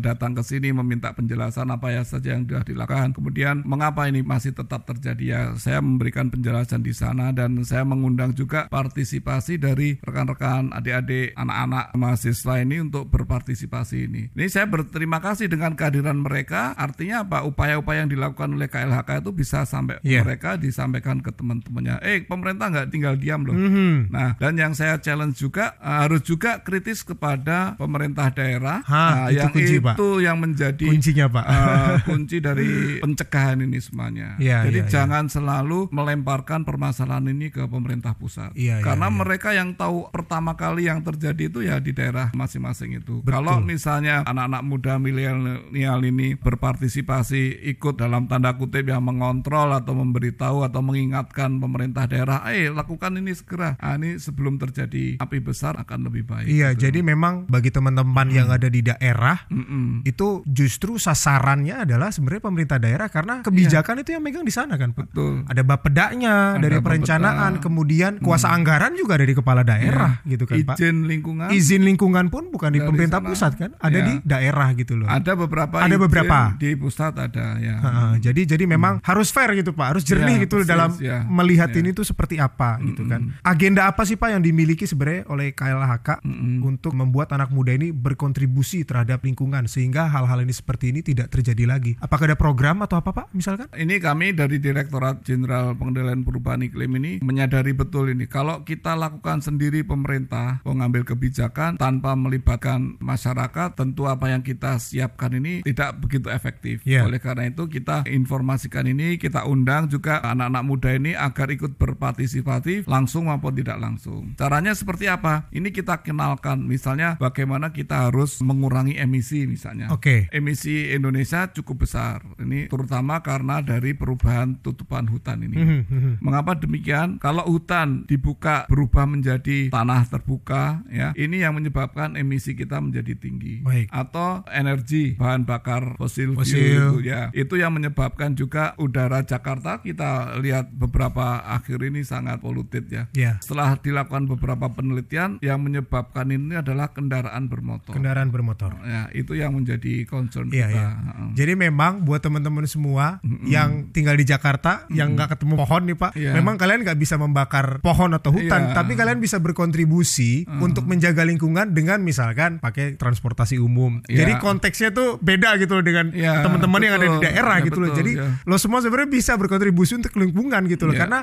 datang 0.00 0.32
ke 0.34 0.42
sini 0.42 0.72
meminta 0.72 1.12
penjelasan 1.12 1.68
apa 1.68 1.90
ya 1.90 2.02
saja 2.04 2.34
yang 2.36 2.44
sudah 2.44 2.64
dilakukan. 2.64 3.12
Kemudian 3.14 3.62
mengapa 3.64 4.06
ini 4.06 4.20
masih 4.24 4.52
tetap 4.52 4.84
terjadi 4.84 5.24
ya? 5.24 5.40
Saya 5.56 5.78
memberikan 5.80 6.28
penjelasan 6.28 6.63
di 6.64 6.90
sana 6.90 7.30
dan 7.30 7.60
saya 7.62 7.84
mengundang 7.84 8.32
juga 8.32 8.64
partisipasi 8.66 9.56
dari 9.56 9.98
rekan-rekan 9.98 10.70
adik-adik 10.70 11.34
anak-anak 11.34 11.92
mahasiswa 11.94 12.54
ini 12.56 12.80
untuk 12.80 13.08
berpartisipasi 13.08 13.96
ini. 14.02 14.22
Ini 14.30 14.46
saya 14.46 14.64
berterima 14.64 15.18
kasih 15.18 15.46
dengan 15.46 15.74
kehadiran 15.74 16.16
mereka. 16.16 16.72
Artinya 16.74 17.22
apa? 17.22 17.42
Upaya-upaya 17.42 18.00
yang 18.00 18.10
dilakukan 18.10 18.48
oleh 18.50 18.66
KLHK 18.66 19.20
itu 19.20 19.30
bisa 19.30 19.64
sampai 19.64 19.98
Iya. 20.00 20.22
mereka 20.22 20.54
disampaikan 20.54 21.18
ke 21.18 21.30
teman-temannya. 21.30 21.98
Eh, 22.00 22.22
pemerintah 22.22 22.70
nggak 22.70 22.88
tinggal 22.88 23.14
diam 23.14 23.42
loh. 23.42 23.52
Mhm. 23.52 24.08
Nah, 24.08 24.36
dan 24.36 24.54
yang 24.54 24.72
saya 24.72 24.96
challenge 24.96 25.36
juga 25.36 25.74
eh, 25.76 25.98
harus 26.00 26.22
juga 26.22 26.60
kritis 26.60 27.02
kepada 27.02 27.74
pemerintah 27.74 28.30
daerah 28.30 28.80
Hah, 28.84 29.12
Nah, 29.14 29.26
itu 29.28 29.38
yang 29.38 29.50
kunci, 29.50 29.76
Pak. 29.78 29.94
itu 29.96 30.08
yang 30.20 30.36
menjadi 30.38 30.86
Kuncinya 30.86 31.26
Pak. 31.28 31.44
eh, 31.44 31.94
kunci 32.08 32.36
dari 32.38 32.68
pencegahan 33.00 33.58
ini 33.60 33.78
semuanya. 33.78 34.38
Iya, 34.38 34.62
Jadi 34.64 34.78
iya, 34.78 34.86
iya. 34.86 34.92
jangan 34.92 35.24
selalu 35.26 35.90
melemparkan 35.90 36.53
permasalahan 36.62 37.26
ini 37.34 37.50
ke 37.50 37.66
pemerintah 37.66 38.14
pusat. 38.14 38.54
Iya, 38.54 38.78
iya, 38.78 38.84
Karena 38.86 39.10
iya. 39.10 39.16
mereka 39.18 39.50
yang 39.50 39.74
tahu 39.74 40.06
pertama 40.14 40.54
kali 40.54 40.86
yang 40.86 41.02
terjadi 41.02 41.50
itu 41.50 41.66
ya 41.66 41.82
di 41.82 41.90
daerah 41.90 42.30
masing-masing 42.30 43.02
itu. 43.02 43.26
Betul. 43.26 43.34
Kalau 43.34 43.58
misalnya 43.58 44.22
anak-anak 44.22 44.62
muda 44.62 44.94
milenial 45.02 45.98
ini 46.06 46.38
berpartisipasi 46.38 47.66
ikut 47.74 47.98
dalam 47.98 48.30
tanda 48.30 48.54
kutip 48.54 48.86
yang 48.86 49.02
mengontrol 49.02 49.74
atau 49.74 49.96
memberitahu 49.96 50.62
atau 50.62 50.80
mengingatkan 50.84 51.58
pemerintah 51.58 52.06
daerah, 52.06 52.46
eh 52.52 52.70
lakukan 52.70 53.18
ini 53.18 53.34
segera. 53.34 53.74
Ah, 53.82 53.98
ini 53.98 54.20
sebelum 54.20 54.60
terjadi 54.60 55.18
api 55.18 55.38
besar 55.40 55.80
akan 55.80 56.06
lebih 56.12 56.28
baik. 56.28 56.46
Iya, 56.46 56.76
gitu. 56.76 56.86
jadi 56.88 57.00
memang 57.00 57.48
bagi 57.48 57.72
teman-teman 57.72 58.28
yang 58.28 58.52
ada 58.52 58.68
di 58.68 58.84
daerah 58.84 59.48
Mm-mm. 59.48 60.04
itu 60.04 60.44
justru 60.44 61.00
sasarannya 61.00 61.88
adalah 61.88 62.12
sebenarnya 62.12 62.42
pemerintah 62.44 62.78
daerah 62.78 63.08
karena 63.08 63.40
kebijakan 63.40 64.04
itu 64.04 64.12
yang 64.12 64.22
megang 64.22 64.44
di 64.44 64.52
sana 64.52 64.76
kan. 64.76 64.92
Betul. 64.92 65.48
Ada 65.48 65.62
bapedaknya 65.64 66.34
Bapeptena, 66.44 66.60
dari 66.60 66.76
perencanaan, 66.78 67.52
kemudian 67.58 68.12
kuasa 68.20 68.52
anggaran 68.52 68.92
juga 68.92 69.16
dari 69.16 69.32
kepala 69.32 69.64
daerah 69.64 70.20
gitu 70.24 70.44
kan 70.44 70.60
Pak. 70.60 70.76
Izin 70.76 71.08
lingkungan. 71.08 71.48
Izin 71.48 71.82
lingkungan 71.82 72.28
pun 72.28 72.52
bukan 72.52 72.70
di 72.70 72.80
pemerintah 72.80 73.20
sana. 73.20 73.28
pusat 73.30 73.52
kan, 73.56 73.70
ada 73.78 73.96
Ya. 73.96 74.04
di 74.04 74.14
daerah 74.22 74.68
gitu 74.74 74.94
loh. 74.94 75.08
Ada 75.08 75.32
beberapa. 75.34 75.76
Ada 75.80 75.88
izin 75.90 76.04
beberapa. 76.04 76.38
Di 76.56 76.70
pusat 76.76 77.12
ada 77.16 77.56
ya. 77.58 77.76
Heeh, 77.80 78.12
jadi 78.20 78.40
jadi 78.56 78.64
memang 78.66 79.00
harus 79.00 79.30
fair 79.30 79.54
gitu 79.54 79.72
Pak, 79.72 79.96
harus 79.96 80.04
jernih 80.04 80.36
Ya, 80.36 80.42
gitu 80.44 80.56
persis, 80.60 80.68
dalam 80.68 80.90
ya. 80.98 81.24
melihat 81.24 81.70
Ya. 81.72 81.78
ini 81.80 81.90
tuh 81.92 82.04
seperti 82.04 82.36
apa 82.36 82.76
gitu 82.82 83.06
kan. 83.06 83.32
Agenda 83.40 83.86
apa 83.86 84.04
sih 84.04 84.14
Pak 84.14 84.34
yang 84.34 84.42
dimiliki 84.42 84.84
sebenarnya 84.84 85.24
oleh 85.30 85.54
KLHK 85.54 86.20
untuk 86.60 86.92
membuat 86.92 87.32
anak 87.32 87.48
muda 87.48 87.72
ini 87.72 87.90
berkontribusi 87.90 88.82
terhadap 88.84 89.22
lingkungan 89.22 89.66
sehingga 89.66 90.08
hal-hal 90.08 90.42
ini 90.42 90.52
seperti 90.52 90.90
ini 90.90 91.00
tidak 91.00 91.30
terjadi 91.30 91.64
lagi. 91.64 91.92
Apakah 92.00 92.26
ada 92.26 92.38
program 92.38 92.82
atau 92.82 92.98
apa 92.98 93.10
Pak 93.12 93.26
misalkan? 93.32 93.68
Ini 93.70 94.00
kami 94.00 94.32
dari 94.34 94.58
Direktorat 94.58 95.22
Jenderal 95.22 95.74
Pengendalian 95.74 96.24
Perubahan 96.34 96.66
Iklim 96.66 96.98
ini 96.98 97.12
menyadari 97.22 97.70
betul 97.70 98.10
ini. 98.10 98.26
Kalau 98.26 98.66
kita 98.66 98.98
lakukan 98.98 99.38
sendiri 99.38 99.86
pemerintah 99.86 100.58
mengambil 100.66 101.06
kebijakan 101.06 101.78
tanpa 101.78 102.18
melibatkan 102.18 102.98
masyarakat, 102.98 103.78
tentu 103.78 104.10
apa 104.10 104.34
yang 104.34 104.42
kita 104.42 104.82
siapkan 104.82 105.30
ini 105.38 105.62
tidak 105.62 106.02
begitu 106.02 106.26
efektif. 106.34 106.82
Ya. 106.82 107.06
Oleh 107.06 107.22
karena 107.22 107.46
itu 107.46 107.70
kita 107.70 108.02
informasikan 108.10 108.90
ini, 108.90 109.14
kita 109.14 109.46
undang 109.46 109.86
juga 109.86 110.18
anak-anak 110.26 110.64
muda 110.66 110.90
ini 110.90 111.14
agar 111.14 111.54
ikut 111.54 111.78
berpartisipatif 111.78 112.90
langsung 112.90 113.30
maupun 113.30 113.54
tidak 113.54 113.78
langsung. 113.78 114.34
Caranya 114.34 114.74
seperti 114.74 115.06
apa? 115.06 115.46
Ini 115.54 115.70
kita 115.70 116.02
kenalkan 116.02 116.66
misalnya 116.66 117.14
bagaimana 117.22 117.70
kita 117.70 118.10
harus 118.10 118.42
mengurangi 118.42 118.98
emisi 118.98 119.46
misalnya. 119.46 119.94
Oke. 119.94 120.26
Emisi 120.34 120.90
Indonesia 120.90 121.46
cukup 121.54 121.86
besar. 121.86 122.26
Ini 122.42 122.66
terutama 122.66 123.22
karena 123.22 123.62
dari 123.62 123.94
perubahan 123.94 124.58
tutupan 124.58 125.06
hutan 125.06 125.46
ini. 125.46 125.56
Mhm, 125.62 125.80
mhm. 125.86 126.12
Mengapa 126.24 126.56
demikian? 126.56 127.20
Kalau 127.20 127.44
hutan 127.44 128.08
dibuka 128.08 128.64
berubah 128.72 129.04
menjadi 129.04 129.68
tanah 129.68 130.08
terbuka, 130.08 130.80
ya, 130.88 131.12
ini 131.20 131.44
yang 131.44 131.52
menyebabkan 131.52 132.16
emisi 132.16 132.56
kita 132.56 132.80
menjadi 132.80 133.12
tinggi. 133.12 133.60
Baik. 133.60 133.92
Atau 133.92 134.40
energi 134.48 135.20
bahan 135.20 135.44
bakar 135.44 136.00
fosil, 136.00 136.32
Fosil. 136.32 136.56
fuel 136.56 136.88
itu, 137.04 137.12
ya, 137.12 137.28
itu 137.36 137.54
yang 137.60 137.76
menyebabkan 137.76 138.32
juga 138.32 138.72
udara 138.80 139.20
Jakarta 139.20 139.84
kita 139.84 140.40
lihat 140.40 140.72
beberapa 140.72 141.44
akhir 141.44 141.84
ini 141.84 142.00
sangat 142.02 142.40
poluted 142.40 142.88
ya. 142.88 143.04
Ya. 143.12 143.36
Setelah 143.44 143.76
dilakukan 143.76 144.24
beberapa 144.24 144.72
penelitian, 144.72 145.36
yang 145.44 145.60
menyebabkan 145.60 146.32
ini 146.32 146.56
adalah 146.56 146.96
kendaraan 146.96 147.52
bermotor. 147.52 147.92
Kendaraan 147.92 148.32
bermotor. 148.32 148.80
Ya, 148.88 149.12
itu 149.12 149.36
yang 149.36 149.52
menjadi 149.52 150.08
concern 150.08 150.48
Iya, 150.48 150.72
kita. 150.72 150.80
Heeh. 150.80 151.28
Jadi 151.36 151.52
memang 151.58 152.06
buat 152.06 152.24
teman-teman 152.24 152.64
semua 152.64 153.20
yang 153.44 153.92
tinggal 153.92 154.16
di 154.16 154.24
Jakarta 154.24 154.88
yang 154.88 155.12
nggak 155.12 155.36
ketemu 155.36 155.54
pohon 155.60 155.82
nih 155.84 155.96
Pak, 155.98 156.12
Iya. 156.14 156.30
memang 156.32 156.54
kalian 156.54 156.82
nggak 156.82 156.96
bisa 156.96 157.14
membakar 157.14 157.78
pohon 157.80 158.10
atau 158.10 158.30
hutan, 158.30 158.70
Iya. 158.70 158.74
tapi 158.74 158.94
kalian 158.94 159.18
bisa 159.18 159.38
berkontribusi 159.38 160.46
untuk 160.58 160.84
menjaga 160.84 161.22
lingkungan 161.22 161.70
dengan 161.70 162.00
misalkan 162.00 162.58
pakai 162.58 162.94
transportasi 162.94 163.58
umum. 163.58 164.00
Iya. 164.06 164.22
Jadi 164.22 164.32
konteksnya 164.38 164.90
tuh 164.90 165.18
beda 165.18 165.56
gitu 165.56 165.74
loh 165.74 165.84
dengan 165.84 166.10
Iya, 166.10 166.40
teman-teman 166.40 166.80
yang 166.80 166.94
ada 166.94 167.06
di 167.08 167.18
daerah 167.20 167.56
Iya, 167.58 167.66
gitu 167.66 167.78
loh. 167.78 167.90
betul, 167.90 168.00
Jadi 168.00 168.12
iya. 168.14 168.26
lo 168.42 168.56
semua 168.56 168.78
sebenarnya 168.78 169.10
bisa 169.10 169.32
berkontribusi 169.34 169.92
untuk 169.96 170.14
lingkungan 170.14 170.62
gitu 170.66 170.84
loh, 170.84 170.94
Iya, 170.94 171.00
karena 171.02 171.18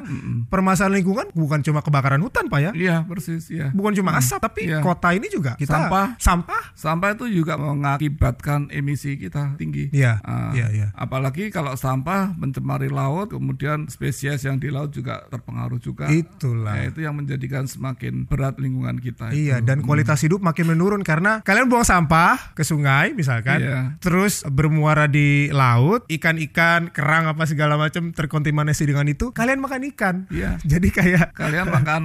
permasalahan 0.47 0.97
lingkungan 0.97 1.27
bukan 1.31 1.59
cuma 1.61 1.79
kebakaran 1.79 2.19
hutan 2.19 2.47
Pak 2.47 2.59
ya, 2.59 2.71
Iya, 2.73 2.95
persis 3.05 3.47
ya. 3.47 3.69
bukan 3.71 3.93
cuma 3.93 4.15
asap, 4.15 4.39
tapi 4.41 4.61
Iya. 4.65 4.81
kota 4.81 5.13
ini 5.13 5.27
juga 5.27 5.53
kita 5.55 5.71
Sampah. 5.77 6.17
sampah. 6.17 6.63
Sampah 6.73 7.09
itu 7.13 7.29
juga 7.31 7.55
mengakibatkan 7.55 8.71
emisi 8.71 9.15
kita 9.15 9.53
tinggi. 9.55 9.91
Iya, 9.91 10.17
Ah, 10.23 10.49
iya, 10.51 10.67
iya. 10.71 10.87
Apalagi 10.93 11.49
kalau 11.49 11.75
sampah 11.75 12.33
mencemari 12.33 12.89
laut, 12.89 13.29
kemudian 13.29 13.85
spesies 13.85 14.41
yang 14.41 14.57
di 14.57 14.67
laut 14.67 14.80
juga 14.87 15.27
terpengaruh 15.27 15.77
juga. 15.77 16.07
Itulah. 16.07 16.77
Ya, 16.77 16.83
itu 16.89 16.99
yang 17.01 17.13
menjadikan 17.13 17.65
semakin 17.65 18.25
berat 18.25 18.57
lingkungan 18.57 18.97
kita. 18.97 19.29
Iya, 19.29 19.59
itu. 19.59 19.67
dan 19.67 19.81
kualitas 19.81 20.17
hidup 20.19 20.39
makin 20.39 20.69
menurun 20.69 21.01
karena 21.01 21.41
kalian 21.41 21.67
buang 21.67 21.83
sampah 21.83 22.53
ke 22.53 22.61
sungai 22.61 23.11
misalkan, 23.11 23.59
Iya. 23.59 23.79
terus 23.97 24.41
bermuara 24.43 25.05
di 25.05 25.51
laut, 25.51 26.07
ikan-ikan, 26.07 26.89
kerang 26.89 27.27
apa 27.27 27.43
segala 27.43 27.75
macam 27.75 28.09
terkontaminasi 28.09 28.83
dengan 28.85 29.05
itu, 29.05 29.29
kalian 29.31 29.59
makan 29.59 29.81
ikan. 29.91 30.15
Iya. 30.29 30.57
Jadi 30.61 30.87
kayak 30.89 31.33
Kalian 31.33 31.67
makan 31.67 32.01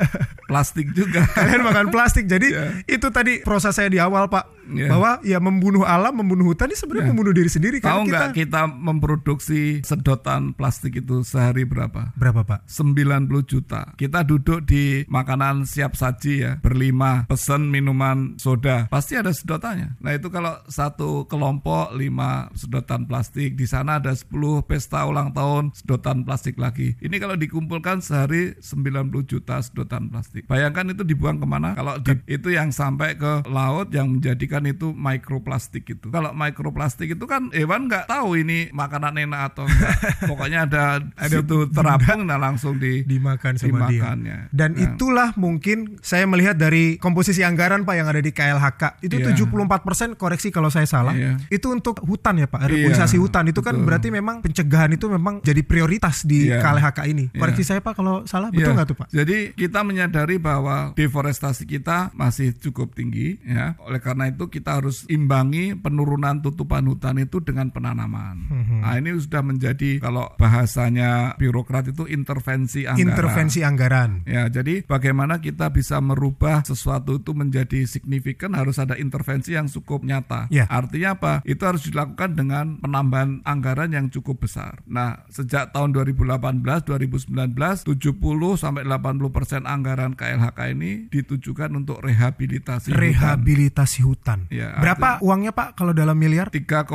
plastik 0.50 0.90
juga. 0.92 1.24
kalian 1.32 1.62
makan 1.62 1.86
plastik. 1.88 2.26
Jadi 2.26 2.52
Iya. 2.52 2.84
itu 2.86 3.08
tadi 3.08 3.40
proses 3.40 3.72
saya 3.72 3.86
di 3.86 3.96
awal, 3.96 4.26
Pak, 4.26 4.44
Iya. 4.68 4.88
bahwa 4.88 5.10
ya 5.22 5.38
membunuh 5.38 5.82
alam, 5.82 6.12
membunuh 6.12 6.50
hutan 6.50 6.68
ini 6.68 6.76
sebenarnya 6.76 7.08
membunuh 7.08 7.32
diri 7.32 7.48
sendiri 7.48 7.76
Tahu 7.78 8.06
nggak 8.06 8.34
kita 8.34 8.36
kita 8.36 8.62
memproduksi 8.66 9.82
sedotan 9.82 10.52
plastik 10.52 10.98
itu 10.98 11.22
sehari 11.22 11.62
berapa? 11.62 12.01
Berapa, 12.18 12.42
Pak? 12.42 12.66
90 12.66 13.42
juta. 13.46 13.94
Kita 13.94 14.26
duduk 14.26 14.66
di 14.66 15.06
makanan 15.06 15.64
siap 15.68 15.94
saji 15.94 16.34
ya, 16.42 16.52
berlima, 16.58 17.24
pesen 17.30 17.70
minuman 17.70 18.34
soda, 18.36 18.90
pasti 18.90 19.14
ada 19.14 19.30
sedotannya. 19.30 19.98
Nah, 20.02 20.12
itu 20.16 20.28
kalau 20.28 20.58
satu 20.66 21.30
kelompok 21.30 21.94
5 21.94 22.50
sedotan 22.58 23.06
plastik, 23.06 23.54
di 23.54 23.66
sana 23.68 24.02
ada 24.02 24.12
10 24.12 24.64
pesta 24.66 25.04
ulang 25.06 25.30
tahun 25.30 25.70
sedotan 25.76 26.26
plastik 26.26 26.58
lagi. 26.58 26.94
Ini 26.98 27.16
kalau 27.22 27.38
dikumpulkan 27.38 28.02
sehari 28.02 28.56
90 28.58 29.22
juta 29.26 29.60
sedotan 29.62 30.08
plastik. 30.08 30.46
Bayangkan 30.50 30.92
itu 30.92 31.02
dibuang 31.06 31.38
ke 31.38 31.46
mana? 31.46 31.74
Kalau 31.78 31.98
di- 32.00 32.24
itu 32.26 32.52
yang 32.52 32.72
sampai 32.72 33.14
ke 33.16 33.46
laut 33.48 33.92
yang 33.92 34.08
menjadikan 34.18 34.64
itu 34.66 34.90
mikroplastik 34.92 35.84
itu. 35.86 36.08
Kalau 36.08 36.32
mikroplastik 36.32 37.14
itu 37.14 37.24
kan 37.28 37.52
hewan 37.52 37.86
nggak 37.86 38.08
tahu 38.08 38.40
ini 38.40 38.72
makanan 38.72 39.18
enak 39.18 39.52
atau 39.52 39.64
enggak. 39.68 39.96
Pokoknya 40.30 40.64
ada 40.66 40.84
ada 41.18 41.36
itu 41.38 41.68
terapung 41.94 42.20
nah 42.22 42.38
langsung 42.38 42.76
di 42.76 43.02
dimakan 43.02 43.52
sama 43.54 43.88
dimakannya. 43.88 44.36
dia. 44.46 44.50
Dan 44.50 44.70
Nah. 44.72 44.84
itulah 44.86 45.28
mungkin 45.34 45.98
saya 46.00 46.24
melihat 46.24 46.54
dari 46.54 46.96
komposisi 46.96 47.42
anggaran 47.42 47.82
Pak 47.82 47.94
yang 47.94 48.06
ada 48.06 48.18
di 48.18 48.30
KLHK 48.30 48.82
itu 49.02 49.16
Iya. 49.18 49.34
74% 49.34 49.68
koreksi 50.14 50.48
kalau 50.48 50.68
saya 50.68 50.84
salah. 50.84 51.12
Iya. 51.12 51.36
Itu 51.48 51.70
untuk 51.70 52.00
hutan 52.00 52.36
ya 52.36 52.46
Pak, 52.46 52.64
reboisasi 52.64 53.16
Iya, 53.16 53.22
hutan 53.22 53.44
itu 53.46 53.60
kan 53.60 53.74
betul. 53.74 53.86
berarti 53.86 54.08
memang 54.10 54.36
pencegahan 54.40 54.90
itu 54.90 55.06
memang 55.06 55.40
jadi 55.40 55.62
prioritas 55.62 56.22
di 56.22 56.48
Iya. 56.48 56.60
KLHK 56.60 56.98
ini. 57.06 57.24
Iya. 57.28 57.38
Koreksi 57.38 57.62
saya 57.62 57.80
Pak 57.80 57.94
kalau 57.94 58.24
salah, 58.24 58.48
betul 58.48 58.70
Iya. 58.70 58.74
nggak 58.74 58.86
tuh 58.86 58.96
Pak? 58.96 59.06
Jadi 59.10 59.36
kita 59.52 59.80
menyadari 59.82 60.36
bahwa 60.36 60.92
deforestasi 60.92 61.64
kita 61.64 62.10
masih 62.12 62.54
cukup 62.54 62.92
tinggi 62.92 63.36
ya. 63.42 63.74
Oleh 63.80 63.98
karena 63.98 64.26
itu 64.26 64.46
kita 64.46 64.78
harus 64.78 65.04
imbangi 65.06 65.74
penurunan 65.74 66.38
tutupan 66.38 66.84
hutan 66.84 67.18
itu 67.18 67.38
dengan 67.38 67.68
penanaman. 67.68 68.36
Mhm. 68.42 68.78
Nah, 68.80 68.94
ini 68.94 69.10
sudah 69.14 69.42
menjadi 69.42 69.98
kalau 69.98 70.30
bahasanya 70.36 71.34
birokrat 71.36 71.81
itu 71.88 72.06
intervensi 72.06 72.86
anggaran. 72.86 73.02
Intervensi 73.02 73.60
anggaran. 73.62 74.10
Ya, 74.24 74.46
jadi 74.46 74.82
bagaimana 74.84 75.38
kita 75.38 75.70
bisa 75.70 75.98
merubah 75.98 76.62
sesuatu 76.62 77.18
itu 77.18 77.32
menjadi 77.32 77.84
signifikan 77.84 78.54
harus 78.54 78.78
ada 78.78 78.94
intervensi 78.94 79.54
yang 79.54 79.66
cukup 79.66 80.02
nyata. 80.02 80.46
Ya. 80.48 80.66
Artinya 80.68 81.14
apa? 81.16 81.32
Itu 81.42 81.64
harus 81.64 81.86
dilakukan 81.86 82.34
dengan 82.34 82.78
penambahan 82.78 83.42
anggaran 83.42 83.90
yang 83.90 84.06
cukup 84.08 84.44
besar. 84.44 84.80
Nah, 84.86 85.24
sejak 85.28 85.72
tahun 85.72 85.94
2018, 85.94 86.84
2019, 86.84 87.84
70 87.86 88.54
sampai 88.54 88.82
80 88.84 89.30
persen 89.30 89.64
anggaran 89.64 90.12
KLHK 90.12 90.58
ini 90.74 91.08
ditujukan 91.08 91.72
untuk 91.72 92.02
rehabilitasi 92.02 92.92
hutan. 92.92 93.00
Rehabilitasi 93.02 93.98
hutan. 94.04 94.38
Ya, 94.48 94.76
Berapa 94.78 95.18
uangnya 95.20 95.52
Pak 95.52 95.78
kalau 95.78 95.92
dalam 95.92 96.16
miliar? 96.16 96.50
3,4 96.52 96.86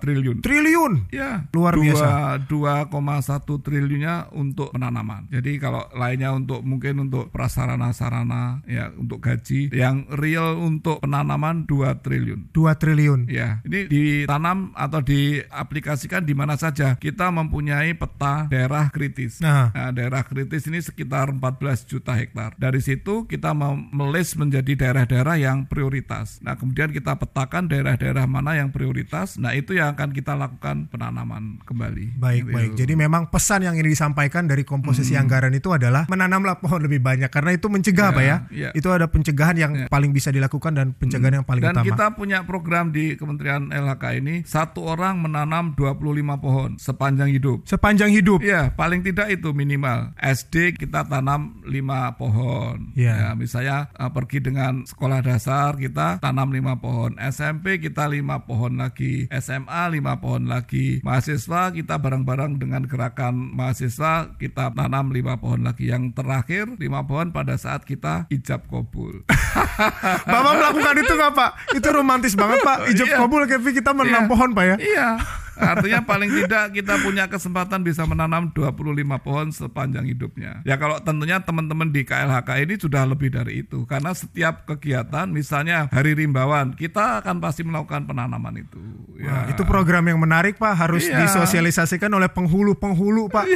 triliun. 0.00 0.42
Triliun. 0.42 0.92
Ya, 1.10 1.46
Luar 1.52 1.74
dua- 1.74 1.84
biasa. 1.84 2.08
2,1 2.50 3.60
triliunnya 3.60 4.33
untuk 4.34 4.74
penanaman. 4.74 5.30
Jadi 5.30 5.56
kalau 5.62 5.86
lainnya 5.94 6.34
untuk 6.34 6.60
mungkin 6.66 7.06
untuk 7.08 7.30
prasarana 7.30 7.94
sarana 7.94 8.60
ya 8.66 8.90
untuk 8.94 9.22
gaji, 9.22 9.70
yang 9.70 10.04
real 10.10 10.58
untuk 10.58 11.00
penanaman 11.00 11.64
2 11.64 12.02
triliun. 12.02 12.50
2 12.50 12.80
triliun. 12.80 13.20
Ya, 13.30 13.62
ini 13.64 13.86
ditanam 13.86 14.74
atau 14.74 15.00
diaplikasikan 15.00 16.26
di 16.26 16.34
mana 16.34 16.58
saja. 16.58 16.96
Kita 16.98 17.30
mempunyai 17.30 17.94
peta 17.94 18.50
daerah 18.50 18.90
kritis. 18.90 19.38
Nah. 19.38 19.70
Nah, 19.74 19.90
daerah 19.94 20.24
kritis 20.26 20.66
ini 20.66 20.80
sekitar 20.82 21.30
14 21.30 21.86
juta 21.86 22.14
hektar. 22.16 22.56
Dari 22.58 22.80
situ 22.82 23.26
kita 23.28 23.54
melis 23.94 24.34
menjadi 24.34 24.74
daerah-daerah 24.74 25.36
yang 25.38 25.68
prioritas. 25.68 26.40
Nah, 26.42 26.58
kemudian 26.58 26.90
kita 26.90 27.14
petakan 27.16 27.70
daerah-daerah 27.70 28.26
mana 28.26 28.58
yang 28.58 28.70
prioritas. 28.74 29.36
Nah, 29.38 29.54
itu 29.54 29.76
yang 29.76 29.94
akan 29.94 30.10
kita 30.10 30.34
lakukan 30.34 30.88
penanaman 30.90 31.62
kembali. 31.62 32.16
Baik, 32.18 32.42
Gitu. 32.44 32.54
baik. 32.54 32.70
Jadi 32.74 32.94
memang 32.98 33.22
pesan 33.30 33.64
yang 33.64 33.74
ingin 33.76 33.92
disampaikan 33.92 34.23
dari 34.28 34.66
komposisi 34.66 35.14
anggaran 35.14 35.54
itu 35.54 35.70
adalah 35.70 36.10
menanamlah 36.10 36.58
pohon 36.58 36.82
lebih 36.82 36.98
banyak 36.98 37.30
karena 37.30 37.54
itu 37.54 37.70
mencegah 37.70 38.10
Ya, 38.10 38.16
Pak 38.16 38.24
ya. 38.26 38.36
ya. 38.52 38.70
Itu 38.74 38.90
ada 38.90 39.06
pencegahan 39.06 39.56
yang 39.56 39.72
paling 39.88 40.10
bisa 40.12 40.28
dilakukan 40.28 40.76
dan 40.76 40.86
pencegahan 40.98 41.40
yang 41.40 41.46
paling 41.46 41.62
Dan 41.62 41.78
utama. 41.78 41.86
kita 41.86 42.06
punya 42.12 42.38
program 42.42 42.90
di 42.90 43.14
Kementerian 43.14 43.70
LHK 43.72 44.04
ini, 44.20 44.34
satu 44.44 44.84
orang 44.84 45.22
menanam 45.22 45.72
25 45.78 46.36
pohon 46.42 46.76
sepanjang 46.76 47.30
hidup. 47.30 47.64
Sepanjang 47.64 48.10
hidup. 48.10 48.42
Iya, 48.42 48.74
paling 48.74 49.00
tidak 49.06 49.30
itu 49.30 49.54
minimal. 49.54 50.12
SD 50.18 50.74
kita 50.76 51.06
tanam 51.06 51.62
5 51.64 52.18
pohon. 52.20 52.92
Iya. 52.98 53.14
Ya, 53.14 53.28
misalnya 53.38 53.88
uh, 53.96 54.10
pergi 54.10 54.42
dengan 54.42 54.82
sekolah 54.84 55.22
dasar 55.22 55.78
kita 55.78 56.18
tanam 56.18 56.50
5 56.50 56.64
lima 56.64 56.80
pohon, 56.80 57.12
SMP 57.20 57.76
kita 57.76 58.08
lima 58.08 58.40
pohon 58.48 58.80
lagi, 58.80 59.28
SMA 59.28 59.92
lima 59.92 60.16
pohon 60.16 60.48
lagi, 60.48 61.04
mahasiswa 61.04 61.68
kita 61.76 62.00
bareng-bareng 62.00 62.56
dengan 62.56 62.88
gerakan 62.88 63.52
mahasiswa 63.52 64.13
kita 64.36 64.70
tanam 64.70 65.10
lima 65.10 65.36
pohon 65.36 65.62
lagi. 65.62 65.88
Yang 65.88 66.14
terakhir 66.16 66.64
lima 66.76 67.04
pohon 67.04 67.30
pada 67.30 67.54
saat 67.54 67.82
kita 67.82 68.26
ijab 68.28 68.66
kabul. 68.66 69.22
Bapak 70.32 70.52
melakukan 70.54 70.94
itu 71.00 71.12
nggak 71.12 71.32
Pak? 71.32 71.50
Itu 71.74 71.88
romantis 71.90 72.34
banget 72.34 72.60
Pak. 72.62 72.90
Ijab 72.90 73.06
Iya. 73.06 73.16
kabul 73.20 73.42
Kevi 73.44 73.70
kita 73.74 73.90
menanam 73.92 74.24
Iya. 74.26 74.30
pohon 74.30 74.50
Pak 74.52 74.64
ya. 74.64 74.76
Iya. 74.78 75.08
Artinya 75.54 76.02
paling 76.02 76.34
tidak 76.34 76.74
kita 76.74 76.98
punya 76.98 77.30
kesempatan 77.30 77.86
bisa 77.86 78.02
menanam 78.02 78.50
25 78.50 78.74
pohon 79.22 79.54
sepanjang 79.54 80.02
hidupnya. 80.02 80.58
Ya 80.66 80.74
kalau 80.74 80.98
tentunya 80.98 81.38
teman-teman 81.38 81.94
di 81.94 82.02
KLHK 82.02 82.66
ini 82.66 82.74
sudah 82.74 83.06
lebih 83.06 83.30
dari 83.30 83.62
itu. 83.62 83.86
Karena 83.86 84.10
setiap 84.10 84.66
kegiatan 84.66 85.30
misalnya 85.30 85.86
Hari 85.94 86.18
Rimbawan, 86.18 86.74
kita 86.74 87.22
akan 87.22 87.38
pasti 87.38 87.62
melakukan 87.62 88.02
penanaman 88.02 88.66
itu. 88.66 88.82
Wah, 89.14 89.46
Ya. 89.46 89.54
itu 89.54 89.62
program 89.62 90.02
yang 90.04 90.18
menarik 90.18 90.58
Pak 90.58 90.74
harus 90.74 91.06
Iya. 91.06 91.22
disosialisasikan 91.22 92.10
oleh 92.10 92.26
penghulu-penghulu 92.26 93.30
Pak 93.30 93.46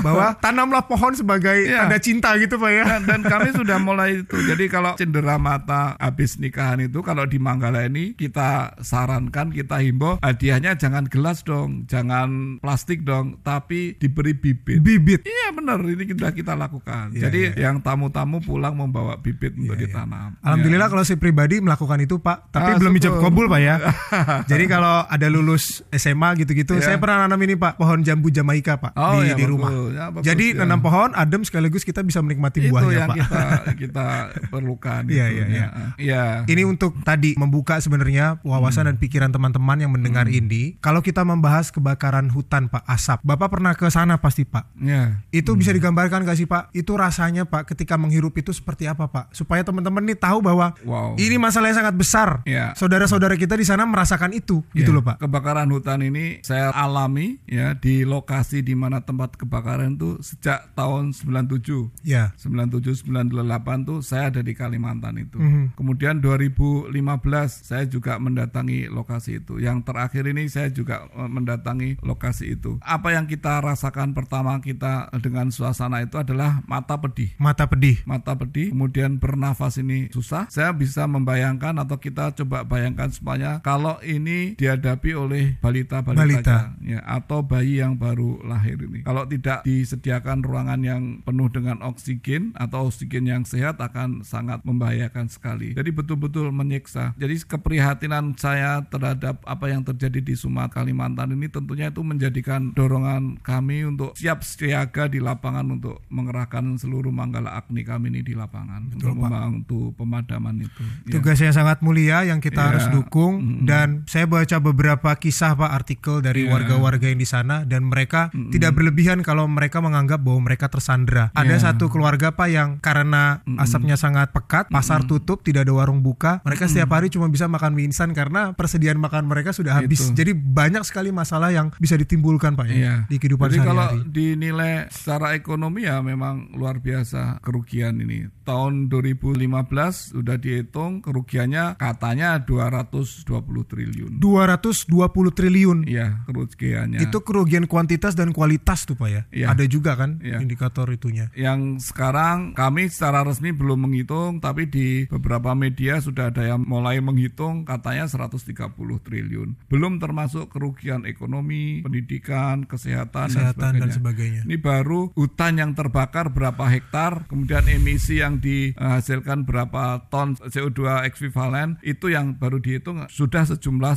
bahwa 0.00 0.32
tanamlah 0.38 0.84
pohon 0.84 1.12
sebagai 1.12 1.52
Iya. 1.64 1.84
tanda 1.84 1.98
cinta 1.98 2.32
gitu 2.36 2.56
Pak 2.56 2.70
ya. 2.70 2.84
Dan, 2.88 3.02
dan 3.04 3.20
kami 3.20 3.52
sudah 3.60 3.76
mulai 3.76 4.24
itu. 4.24 4.36
Jadi 4.38 4.64
kalau 4.66 4.96
cendera 4.96 5.36
mata 5.36 5.92
habis 5.96 6.36
nikahan 6.36 6.80
itu 6.80 7.00
kalau 7.00 7.24
di 7.24 7.36
Manggala 7.36 7.84
ini 7.84 8.14
kita 8.14 8.80
sarankan, 8.80 9.52
kita 9.52 9.80
himbau 9.80 10.16
hadiahnya 10.18 10.72
jangan 10.74 11.04
gelas 11.04 11.42
dong, 11.42 11.84
jangan 11.84 12.56
plastik 12.58 13.02
dong, 13.02 13.36
tapi 13.40 13.94
diberi 13.94 14.32
bibit. 14.32 14.80
Bibit. 14.80 15.20
Iya 15.24 15.52
benar 15.52 15.80
ini 15.80 16.04
sudah 16.06 16.32
kita 16.32 16.54
lakukan. 16.54 17.12
Iya, 17.12 17.28
Jadi 17.28 17.40
iya. 17.52 17.68
yang 17.68 17.80
tamu-tamu 17.80 18.40
pulang 18.40 18.72
membawa 18.72 19.16
bibit 19.16 19.52
untuk 19.52 19.76
ditanam. 19.76 20.32
Alhamdulillah 20.40 20.88
kalau 20.88 21.04
saya 21.04 21.20
pribadi 21.20 21.60
melakukan 21.60 22.00
itu 22.00 22.16
Pak, 22.16 22.48
tapi 22.48 22.70
Ah, 22.72 22.78
belum 22.80 22.96
ijab 22.96 23.20
kabul 23.20 23.46
Pak 23.46 23.60
ya. 23.60 23.76
Jadi 24.50 24.64
kalau 24.64 24.93
ada 25.04 25.26
lulus 25.26 25.82
SMA 25.90 26.30
gitu-gitu, 26.36 26.74
Iya. 26.74 26.84
saya 26.84 26.96
pernah 26.96 27.22
nanam 27.22 27.38
ini 27.38 27.54
Pak, 27.54 27.74
pohon 27.74 28.00
jambu 28.00 28.28
Jamaika 28.28 28.76
Pak 28.76 28.92
Oh, 28.94 29.18
di, 29.18 29.28
ya, 29.28 29.34
di 29.34 29.42
bagus. 29.42 29.50
rumah. 29.50 29.70
Ya, 29.90 30.04
bagus, 30.08 30.24
Jadi 30.24 30.46
ya. 30.48 30.58
nanam 30.60 30.78
pohon 30.78 31.10
adem 31.12 31.42
sekaligus 31.42 31.82
kita 31.82 32.00
bisa 32.00 32.18
menikmati 32.18 32.58
itu 32.60 32.70
buahnya 32.70 32.92
yang 32.94 33.08
Pak. 33.08 33.16
kita 33.18 33.42
kita 33.82 34.06
perlukan. 34.48 35.02
Iya, 35.06 35.26
iya, 35.28 35.44
iya. 35.46 35.58
ya. 35.58 35.66
Iya. 35.96 36.24
Ini 36.44 36.62
untuk 36.64 36.94
tadi 37.00 37.34
membuka 37.34 37.78
sebenarnya 37.78 38.38
wawasan 38.42 38.86
dan 38.86 38.96
pikiran 38.96 39.30
teman-teman 39.30 39.78
yang 39.78 39.90
mendengar 39.90 40.26
ini. 40.26 40.76
Kalau 40.78 41.00
kita 41.00 41.22
membahas 41.22 41.70
kebakaran 41.70 42.28
hutan 42.28 42.66
Pak, 42.66 42.84
asap. 42.84 43.18
Bapak 43.22 43.48
pernah 43.50 43.72
ke 43.72 43.86
sana 43.88 44.16
pasti 44.16 44.44
Pak. 44.44 44.70
Ya. 44.76 45.24
Itu 45.30 45.54
bisa 45.54 45.70
digambarkan 45.70 46.22
gak 46.22 46.36
sih 46.36 46.44
Pak? 46.44 46.70
Itu 46.70 46.94
rasanya 46.94 47.44
Pak 47.44 47.66
ketika 47.66 47.96
menghirup 47.96 48.34
itu 48.34 48.50
seperti 48.50 48.84
apa 48.84 49.06
Pak? 49.06 49.32
Supaya 49.32 49.62
teman-teman 49.62 50.04
nih 50.04 50.16
tahu 50.16 50.40
bahwa 50.40 50.76
Wow. 50.82 51.16
ini 51.16 51.36
masalah 51.36 51.70
yang 51.70 51.78
sangat 51.78 51.94
besar. 51.94 52.28
Ya. 52.44 52.74
Saudara-saudara 52.74 53.34
kita 53.34 53.54
di 53.54 53.64
sana 53.64 53.84
merasakan 53.84 54.32
itu, 54.32 54.60
gitu 54.72 54.83
Ya, 54.90 54.94
loh 54.96 55.04
Pak. 55.04 55.16
Kebakaran 55.20 55.68
hutan 55.70 56.00
ini 56.04 56.40
saya 56.44 56.70
alami 56.74 57.40
ya 57.48 57.74
di 57.78 58.04
lokasi 58.04 58.60
di 58.60 58.74
mana 58.76 59.00
tempat 59.02 59.36
kebakaran 59.36 59.96
itu 59.96 60.20
sejak 60.20 60.72
tahun 60.76 61.12
97. 61.16 61.90
Ya. 62.04 62.32
97 62.36 63.04
98 63.08 63.88
tuh 63.88 63.98
saya 64.04 64.28
ada 64.32 64.40
di 64.44 64.52
Kalimantan 64.52 65.18
itu. 65.20 65.38
Mhm. 65.40 65.76
Kemudian 65.78 66.20
2015 66.20 67.62
saya 67.64 67.84
juga 67.88 68.16
mendatangi 68.18 68.90
lokasi 68.90 69.40
itu. 69.42 69.58
Yang 69.58 69.86
terakhir 69.88 70.24
ini 70.28 70.46
saya 70.50 70.68
juga 70.70 71.06
eh, 71.08 71.30
mendatangi 71.30 72.00
lokasi 72.02 72.54
itu. 72.58 72.76
Apa 72.82 73.14
yang 73.14 73.24
kita 73.26 73.60
rasakan 73.62 74.12
pertama 74.12 74.58
kita 74.60 75.08
dengan 75.22 75.48
suasana 75.50 76.02
itu 76.02 76.16
adalah 76.18 76.60
mata 76.66 76.98
pedih 76.98 77.32
Mata 77.38 77.66
pedih. 77.66 78.02
mata 78.04 78.34
pedih, 78.34 78.70
kemudian 78.74 79.16
bernafas 79.18 79.78
ini 79.78 80.10
susah. 80.10 80.46
Saya 80.50 80.70
bisa 80.74 81.06
membayangkan 81.06 81.78
atau 81.80 81.96
kita 81.98 82.34
coba 82.34 82.66
bayangkan 82.66 83.08
semuanya 83.10 83.62
kalau 83.62 83.98
ini 84.02 84.54
dihadapi 84.74 85.10
oleh 85.14 85.44
balita-balita 85.62 86.18
Balita. 86.18 86.58
ya 86.82 87.00
atau 87.06 87.46
bayi 87.46 87.78
yang 87.78 87.94
baru 87.94 88.42
lahir 88.42 88.76
ini. 88.82 89.06
Kalau 89.06 89.24
tidak 89.24 89.62
disediakan 89.62 90.42
ruangan 90.42 90.80
yang 90.82 91.02
penuh 91.22 91.46
dengan 91.48 91.78
oksigen 91.86 92.50
atau 92.58 92.90
oksigen 92.90 93.30
yang 93.30 93.42
sehat 93.46 93.78
akan 93.78 94.26
sangat 94.26 94.60
membahayakan 94.66 95.30
sekali. 95.30 95.72
Jadi 95.72 95.90
betul-betul 95.94 96.50
menyiksa. 96.50 97.14
Jadi 97.14 97.38
keprihatinan 97.46 98.34
saya 98.34 98.82
terhadap 98.84 99.40
apa 99.46 99.66
yang 99.70 99.86
terjadi 99.86 100.20
di 100.20 100.34
Sumatera 100.34 100.82
Kalimantan 100.84 101.30
ini 101.38 101.46
tentunya 101.46 101.88
itu 101.88 102.02
menjadikan 102.02 102.74
dorongan 102.74 103.38
kami 103.40 103.86
untuk 103.86 104.18
siap 104.18 104.42
siaga 104.42 105.06
di 105.06 105.22
lapangan 105.22 105.78
untuk 105.78 106.02
mengerahkan 106.10 106.74
seluruh 106.76 107.14
Manggala 107.14 107.54
Agni 107.54 107.86
kami 107.86 108.10
ini 108.10 108.26
di 108.26 108.34
lapangan 108.34 108.90
untuk 108.90 109.14
membantu 109.14 109.94
pemadaman 109.94 110.66
itu. 110.66 110.82
Ya. 111.06 111.14
Tugasnya 111.14 111.54
sangat 111.54 111.78
mulia 111.78 112.26
yang 112.26 112.42
kita 112.42 112.58
Iya. 112.58 112.68
harus 112.74 112.86
dukung 112.90 113.62
dan 113.68 114.02
saya 114.10 114.26
baca 114.26 114.56
beberapa 114.64 115.12
kisah 115.14 115.52
Pak 115.52 115.70
artikel 115.70 116.18
dari 116.18 116.44
Iya. 116.44 116.56
warga-warga 116.56 117.06
yang 117.06 117.16
di 117.16 117.26
sana 117.26 117.62
dan 117.62 117.84
mereka 117.84 118.32
tidak 118.48 118.72
berlebihan 118.72 119.20
kalau 119.20 119.44
mereka 119.44 119.78
menganggap 119.78 120.18
bahwa 120.18 120.48
mereka 120.48 120.66
tersandra. 120.66 121.28
Ada 121.32 121.54
Iya. 121.54 121.62
satu 121.62 121.86
keluarga 121.86 122.32
Pak 122.32 122.48
yang 122.48 122.70
karena 122.78 123.44
asapnya 123.56 123.94
sangat 123.94 124.32
pekat, 124.32 124.68
pasar 124.68 125.04
tutup, 125.04 125.40
tidak 125.40 125.64
ada 125.64 125.74
warung 125.74 126.00
buka, 126.00 126.40
mereka 126.42 126.64
setiap 126.64 126.88
hari 126.90 127.08
cuma 127.08 127.28
bisa 127.28 127.44
makan 127.44 127.72
mie 127.72 127.84
instan 127.84 128.10
karena 128.10 128.50
persediaan 128.52 128.96
makan 128.96 129.26
mereka 129.26 129.52
sudah 129.52 129.76
habis. 129.76 130.00
Itu. 130.00 130.16
Jadi 130.16 130.32
banyak 130.32 130.80
sekali 130.82 131.10
masalah 131.10 131.50
yang 131.50 131.68
bisa 131.76 131.94
ditimbulkan 131.94 132.54
Pak 132.54 132.66
ya 132.66 132.74
Iya. 132.74 132.94
di 133.04 133.16
kehidupan 133.18 133.50
Jadi 133.50 133.60
kalau 133.60 133.84
sehari-hari. 133.84 134.10
dinilai 134.10 134.74
secara 134.88 135.34
ekonomi 135.34 135.84
ya 135.84 136.00
memang 136.00 136.54
luar 136.54 136.78
biasa 136.78 137.38
kerugian 137.40 137.98
ini. 137.98 138.30
Tahun 138.44 138.86
2015 138.88 140.12
sudah 140.12 140.36
dihitung 140.36 141.00
kerugiannya 141.00 141.76
katanya 141.76 142.38
220 142.38 143.26
triliun. 143.64 144.20
220 144.58 145.32
triliun. 145.32 145.78
Iya, 145.86 146.24
kerugiannya. 146.24 147.00
Itu 147.02 147.22
kerugian 147.22 147.66
kuantitas 147.66 148.14
dan 148.14 148.30
kualitas 148.30 148.84
tuh 148.84 148.94
Pak 148.94 149.08
ya. 149.08 149.22
Iya. 149.30 149.46
Ada 149.50 149.64
juga 149.66 149.94
kan 149.94 150.18
Iya. 150.20 150.40
indikator 150.40 150.86
itunya. 150.88 151.28
yang 151.34 151.76
sekarang 151.78 152.52
kami 152.52 152.86
secara 152.88 153.24
resmi 153.24 153.50
belum 153.50 153.86
menghitung 153.86 154.38
tapi 154.38 154.66
di 154.66 155.04
beberapa 155.06 155.52
media 155.52 155.98
sudah 155.98 156.30
ada 156.30 156.46
yang 156.46 156.62
mulai 156.62 157.00
menghitung 157.00 157.64
katanya 157.64 158.06
130 158.06 158.70
triliun 159.00 159.56
belum 159.68 159.98
termasuk 159.98 160.50
kerugian 160.50 161.04
ekonomi 161.04 161.82
pendidikan 161.82 162.64
kesehatan, 162.64 163.28
Kesehatan 163.30 163.72
dan 163.78 163.88
dan 163.88 163.90
sebagainya 163.90 163.94
sebagainya. 163.94 164.40
ini 164.46 164.56
baru 164.56 165.00
hutan 165.12 165.58
yang 165.58 165.72
terbakar 165.72 166.30
berapa 166.30 166.64
hektar 166.68 167.26
kemudian 167.26 167.64
emisi 167.66 168.20
yang 168.20 168.38
dihasilkan 168.38 169.44
berapa 169.44 170.06
ton 170.08 170.34
CO2 170.38 171.04
ekvivalen 171.06 171.78
itu 171.82 172.08
yang 172.08 172.36
baru 172.36 172.58
dihitung 172.58 173.04
sudah 173.08 173.44
sejumlah 173.44 173.94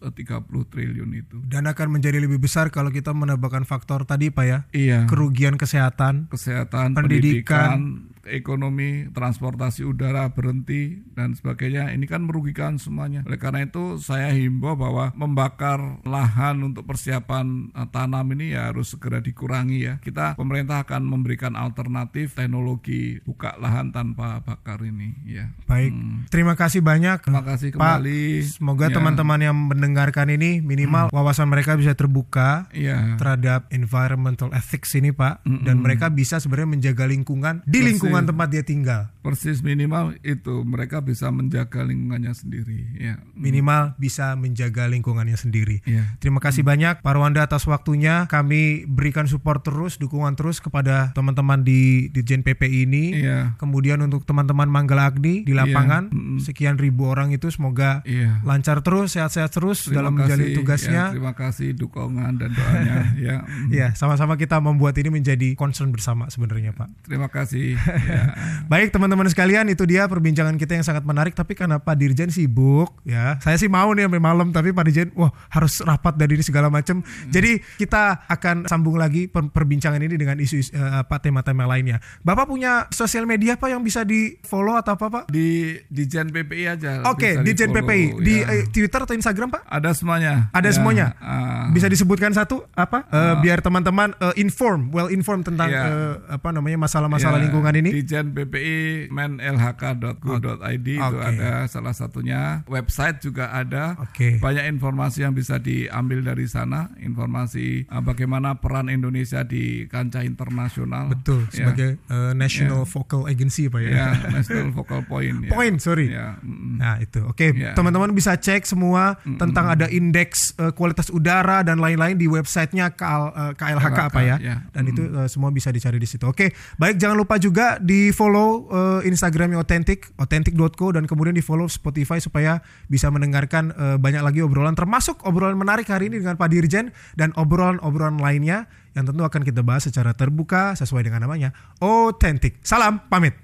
130 0.00 0.44
triliun 0.64 1.10
itu 1.12 1.36
Dan 1.44 1.66
akan 1.66 1.88
menjadi 1.90 2.18
lebih 2.18 2.38
besar 2.38 2.68
kalau 2.68 2.88
kita 2.88 3.10
menambahkan 3.10 3.62
faktor 3.62 4.04
tadi 4.04 4.28
Pak 4.28 4.44
ya. 4.44 4.58
iya 4.70 5.04
Kerugian 5.04 5.54
kesehatan. 5.54 6.28
kesehatan, 6.28 6.94
Pendidikan. 6.94 8.00
pendidikan, 8.06 8.13
ekonomi, 8.26 9.08
transportasi 9.10 9.84
udara 9.84 10.30
berhenti 10.30 11.02
dan 11.12 11.32
sebagainya. 11.32 11.92
Ini 11.92 12.04
kan 12.04 12.24
merugikan 12.24 12.76
semuanya. 12.76 13.22
Oleh 13.24 13.38
karena 13.38 13.64
itu 13.64 13.96
saya 13.98 14.32
himbau 14.32 14.74
bahwa 14.74 15.12
membakar 15.14 16.00
lahan 16.02 16.64
untuk 16.64 16.84
persiapan 16.84 17.70
eh, 17.70 17.88
tanam 17.90 18.26
ini 18.34 18.52
ya 18.52 18.72
harus 18.72 18.92
segera 18.92 19.20
dikurangi 19.20 19.78
ya. 19.80 19.94
Kita 20.00 20.34
pemerintah 20.34 20.84
akan 20.84 21.04
memberikan 21.04 21.54
alternatif 21.54 22.34
teknologi 22.34 23.20
buka 23.22 23.56
lahan 23.58 23.90
tanpa 23.90 24.40
bakar 24.42 24.80
ini 24.82 25.14
ya. 25.24 25.50
Baik. 25.64 25.92
Terima 26.28 26.54
kasih 26.54 26.80
banyak. 26.80 27.24
Terima 27.24 27.44
kasih 27.44 27.72
Pak, 27.72 27.78
kembali. 27.78 28.24
Semoga 28.44 28.86
Ya. 28.90 28.94
teman-teman 29.00 29.40
yang 29.40 29.56
mendengarkan 29.56 30.28
ini 30.28 30.60
minimal 30.60 31.08
wawasan 31.10 31.48
mereka 31.48 31.74
bisa 31.74 31.96
terbuka 31.96 32.68
Iya. 32.70 33.16
terhadap 33.16 33.66
environmental 33.70 34.50
ethics 34.52 34.92
ini 34.94 35.10
Pak 35.10 35.42
dan 35.44 35.80
mereka 35.80 36.10
bisa 36.10 36.38
sebenarnya 36.38 36.70
menjaga 36.78 37.04
lingkungan 37.08 37.64
di 37.64 37.80
Persis. 37.80 37.96
Lingkungan 38.14 38.30
tempat 38.30 38.48
dia 38.48 38.62
tinggal. 38.62 39.02
Persis 39.20 39.58
minimal 39.60 40.14
itu 40.22 40.62
mereka 40.62 41.00
bisa 41.00 41.26
menjaga 41.28 41.82
lingkungannya 41.82 42.30
sendiri 42.30 42.92
ya. 42.94 43.18
Minimal 43.34 43.96
bisa 43.96 44.36
menjaga 44.36 44.86
lingkungannya 44.86 45.34
sendiri. 45.34 45.82
Iya. 45.82 46.14
Terima 46.20 46.38
kasih 46.38 46.62
banyak 46.62 47.00
Pak 47.00 47.12
Rwanda 47.12 47.42
atas 47.42 47.64
waktunya. 47.64 48.28
Kami 48.28 48.84
berikan 48.84 49.24
support 49.24 49.64
terus, 49.64 49.96
dukungan 49.96 50.36
terus 50.36 50.60
kepada 50.60 51.10
teman-teman 51.16 51.64
di 51.64 52.12
Dirjen 52.12 52.44
PP 52.44 52.62
ini. 52.84 53.16
Iya. 53.18 53.56
Kemudian 53.56 53.98
untuk 54.00 54.22
teman-teman 54.22 54.68
Manggala 54.68 55.08
Agni 55.08 55.40
di 55.42 55.56
lapangan, 55.56 56.12
Mm-mm. 56.12 56.38
sekian 56.38 56.76
ribu 56.76 57.08
orang 57.08 57.32
itu 57.32 57.48
semoga 57.48 58.04
Iya. 58.04 58.44
lancar 58.44 58.84
terus, 58.84 59.16
sehat-sehat 59.16 59.50
terus 59.50 59.88
Terima 59.88 60.04
dalam 60.04 60.20
menjalani 60.20 60.52
tugasnya. 60.52 61.10
ya, 61.10 61.12
terima 61.16 61.32
kasih 61.32 61.72
dukungan 61.72 62.32
dan 62.36 62.52
doanya. 62.52 62.96
ya. 63.26 63.36
Ya, 63.72 63.88
sama-sama 63.96 64.36
kita 64.36 64.60
membuat 64.60 64.94
ini 65.00 65.08
menjadi 65.10 65.56
concern 65.56 65.88
bersama 65.90 66.28
sebenarnya, 66.28 66.76
Pak. 66.76 67.08
terima 67.08 67.32
kasih. 67.32 67.80
Baik 68.72 68.90
teman-teman 68.90 69.26
sekalian 69.26 69.66
itu 69.66 69.84
dia 69.84 70.04
perbincangan 70.04 70.54
kita 70.54 70.74
yang 70.74 70.82
sangat 70.82 71.02
menarik 71.02 71.32
tapi 71.32 71.52
karena 71.52 71.76
Pak 71.76 71.94
Dirjen 71.94 72.28
sibuk 72.28 72.96
ya. 73.02 73.36
Saya 73.38 73.54
sih 73.54 73.66
mau 73.66 73.90
nih 73.90 74.04
sampai 74.04 74.18
malam 74.18 74.48
tapi 74.48 74.70
Pak 74.70 74.84
Dirjen 74.84 75.08
wah 75.14 75.30
harus 75.48 75.80
rapat 75.80 76.14
dari 76.14 76.34
ini 76.34 76.42
segala 76.42 76.68
macam. 76.68 77.00
Hmm. 77.00 77.30
Jadi 77.30 77.60
kita 77.76 78.24
akan 78.26 78.64
sambung 78.64 78.96
lagi 78.96 79.26
per- 79.26 79.46
perbincangan 79.46 79.98
ini 79.98 80.14
dengan 80.14 80.36
isu 80.36 80.56
eh, 80.70 80.92
apa 80.98 81.18
tema-tema 81.18 81.64
lainnya. 81.64 81.98
Bapak 82.20 82.46
punya 82.46 82.88
sosial 82.90 83.24
media 83.24 83.54
Pak 83.54 83.68
yang 83.68 83.80
bisa 83.80 84.02
di-follow 84.02 84.74
atau 84.74 84.94
apa 84.94 85.06
Pak? 85.10 85.24
Di 85.28 85.78
di 85.84 86.02
Jen 86.04 86.28
PPI 86.28 86.64
aja. 86.70 87.04
Oke, 87.06 87.36
bisa 87.36 87.42
di 87.42 87.52
Jen 87.52 87.70
di-follow, 87.70 87.86
PPI 87.86 88.02
di 88.20 88.34
ya. 88.36 88.50
eh, 88.50 88.64
Twitter 88.66 89.00
atau 89.00 89.14
Instagram 89.14 89.48
Pak? 89.50 89.62
ada 89.66 89.90
semuanya. 89.92 90.48
Ada 90.50 90.62
Ya, 90.64 90.74
semuanya. 90.74 91.06
ah. 91.18 91.68
Bisa 91.70 91.86
disebutkan 91.86 92.32
satu 92.32 92.64
apa? 92.72 93.06
Eh, 93.06 93.34
biar 93.40 93.60
teman-teman 93.60 94.10
eh, 94.16 94.34
inform, 94.36 94.90
well 94.90 95.06
inform 95.06 95.42
tentang 95.42 95.68
Iya. 95.68 95.82
eh, 95.82 96.14
apa 96.34 96.48
namanya 96.50 96.78
masalah-masalah 96.80 97.38
Ya, 97.38 97.44
lingkungan 97.44 97.74
ini. 97.76 97.90
Di 97.94 98.02
Jen 98.02 98.34
PPI 98.34 99.06
menlhk.go.id 99.06 100.88
itu 100.98 100.98
Oke. 100.98 101.22
ada 101.22 101.70
salah 101.70 101.94
satunya. 101.94 102.66
Website 102.66 103.22
juga 103.22 103.54
ada. 103.54 103.94
Oke. 104.02 104.42
Banyak 104.42 104.66
informasi 104.66 105.22
yang 105.22 105.30
bisa 105.30 105.62
diambil 105.62 106.26
dari 106.26 106.50
sana. 106.50 106.90
Informasi 106.98 107.86
uh, 107.86 108.02
bagaimana 108.02 108.58
peran 108.58 108.90
Indonesia 108.90 109.46
di 109.46 109.86
kancah 109.86 110.26
internasional. 110.26 111.14
Betul, 111.14 111.46
Ya. 111.54 111.70
sebagai 111.70 112.00
eh, 112.10 112.32
National 112.34 112.82
Focal 112.82 113.30
Agency 113.30 113.70
Pak 113.70 113.78
ya. 113.78 113.90
ya 113.94 114.06
National 114.42 114.74
Focal 114.74 115.06
Point. 115.06 115.46
ya. 115.46 115.50
Point, 115.54 115.76
sorry. 115.78 116.10
Ya, 116.10 116.34
mm, 116.42 116.82
Nah 116.82 116.98
itu, 116.98 117.20
oke 117.22 117.54
Ya. 117.54 117.76
teman-teman 117.78 118.10
bisa 118.10 118.34
cek 118.34 118.66
semua 118.66 119.14
tentang 119.38 119.70
ada 119.70 119.86
indeks 119.86 120.56
eh, 120.58 120.74
kualitas 120.74 121.14
udara 121.14 121.62
dan 121.62 121.78
lain-lain 121.78 122.18
di 122.18 122.26
websitenya 122.26 122.90
KL, 122.96 123.24
eh, 123.30 123.52
KLHK 123.54 123.86
KLHK, 123.86 124.00
apa 124.10 124.20
ya, 124.24 124.36
ya. 124.40 124.56
dan 124.72 124.82
itu 124.88 125.02
eh, 125.04 125.28
semua 125.30 125.52
bisa 125.52 125.70
dicari 125.70 126.00
di 126.00 126.08
situ. 126.08 126.24
Oke, 126.26 126.50
baik 126.74 126.96
jangan 126.98 127.14
lupa 127.14 127.36
juga 127.38 127.76
di 127.84 128.08
follow 128.16 128.64
eh, 128.72 129.00
Instagramnya 129.04 129.60
Authentic, 129.60 130.08
authentic.co 130.16 130.96
dan 130.96 131.04
kemudian 131.04 131.36
di 131.36 131.44
follow 131.44 131.68
Spotify 131.68 132.16
supaya 132.16 132.64
bisa 132.88 133.12
mendengarkan 133.12 133.76
eh, 133.76 133.96
banyak 134.00 134.24
lagi 134.24 134.40
obrolan 134.40 134.72
termasuk 134.72 135.20
obrolan 135.28 135.60
menarik 135.60 135.84
hari 135.92 136.08
ini 136.08 136.24
dengan 136.24 136.40
Pak 136.40 136.48
Dirjen 136.48 136.96
dan 137.12 137.36
obrolan-obrolan 137.36 138.16
lainnya 138.16 138.64
yang 138.96 139.04
tentu 139.04 139.20
akan 139.20 139.44
kita 139.44 139.60
bahas 139.60 139.84
secara 139.84 140.16
terbuka 140.16 140.72
sesuai 140.80 141.04
dengan 141.04 141.28
namanya 141.28 141.52
Authentic. 141.84 142.64
Salam, 142.64 143.04
pamit. 143.12 143.43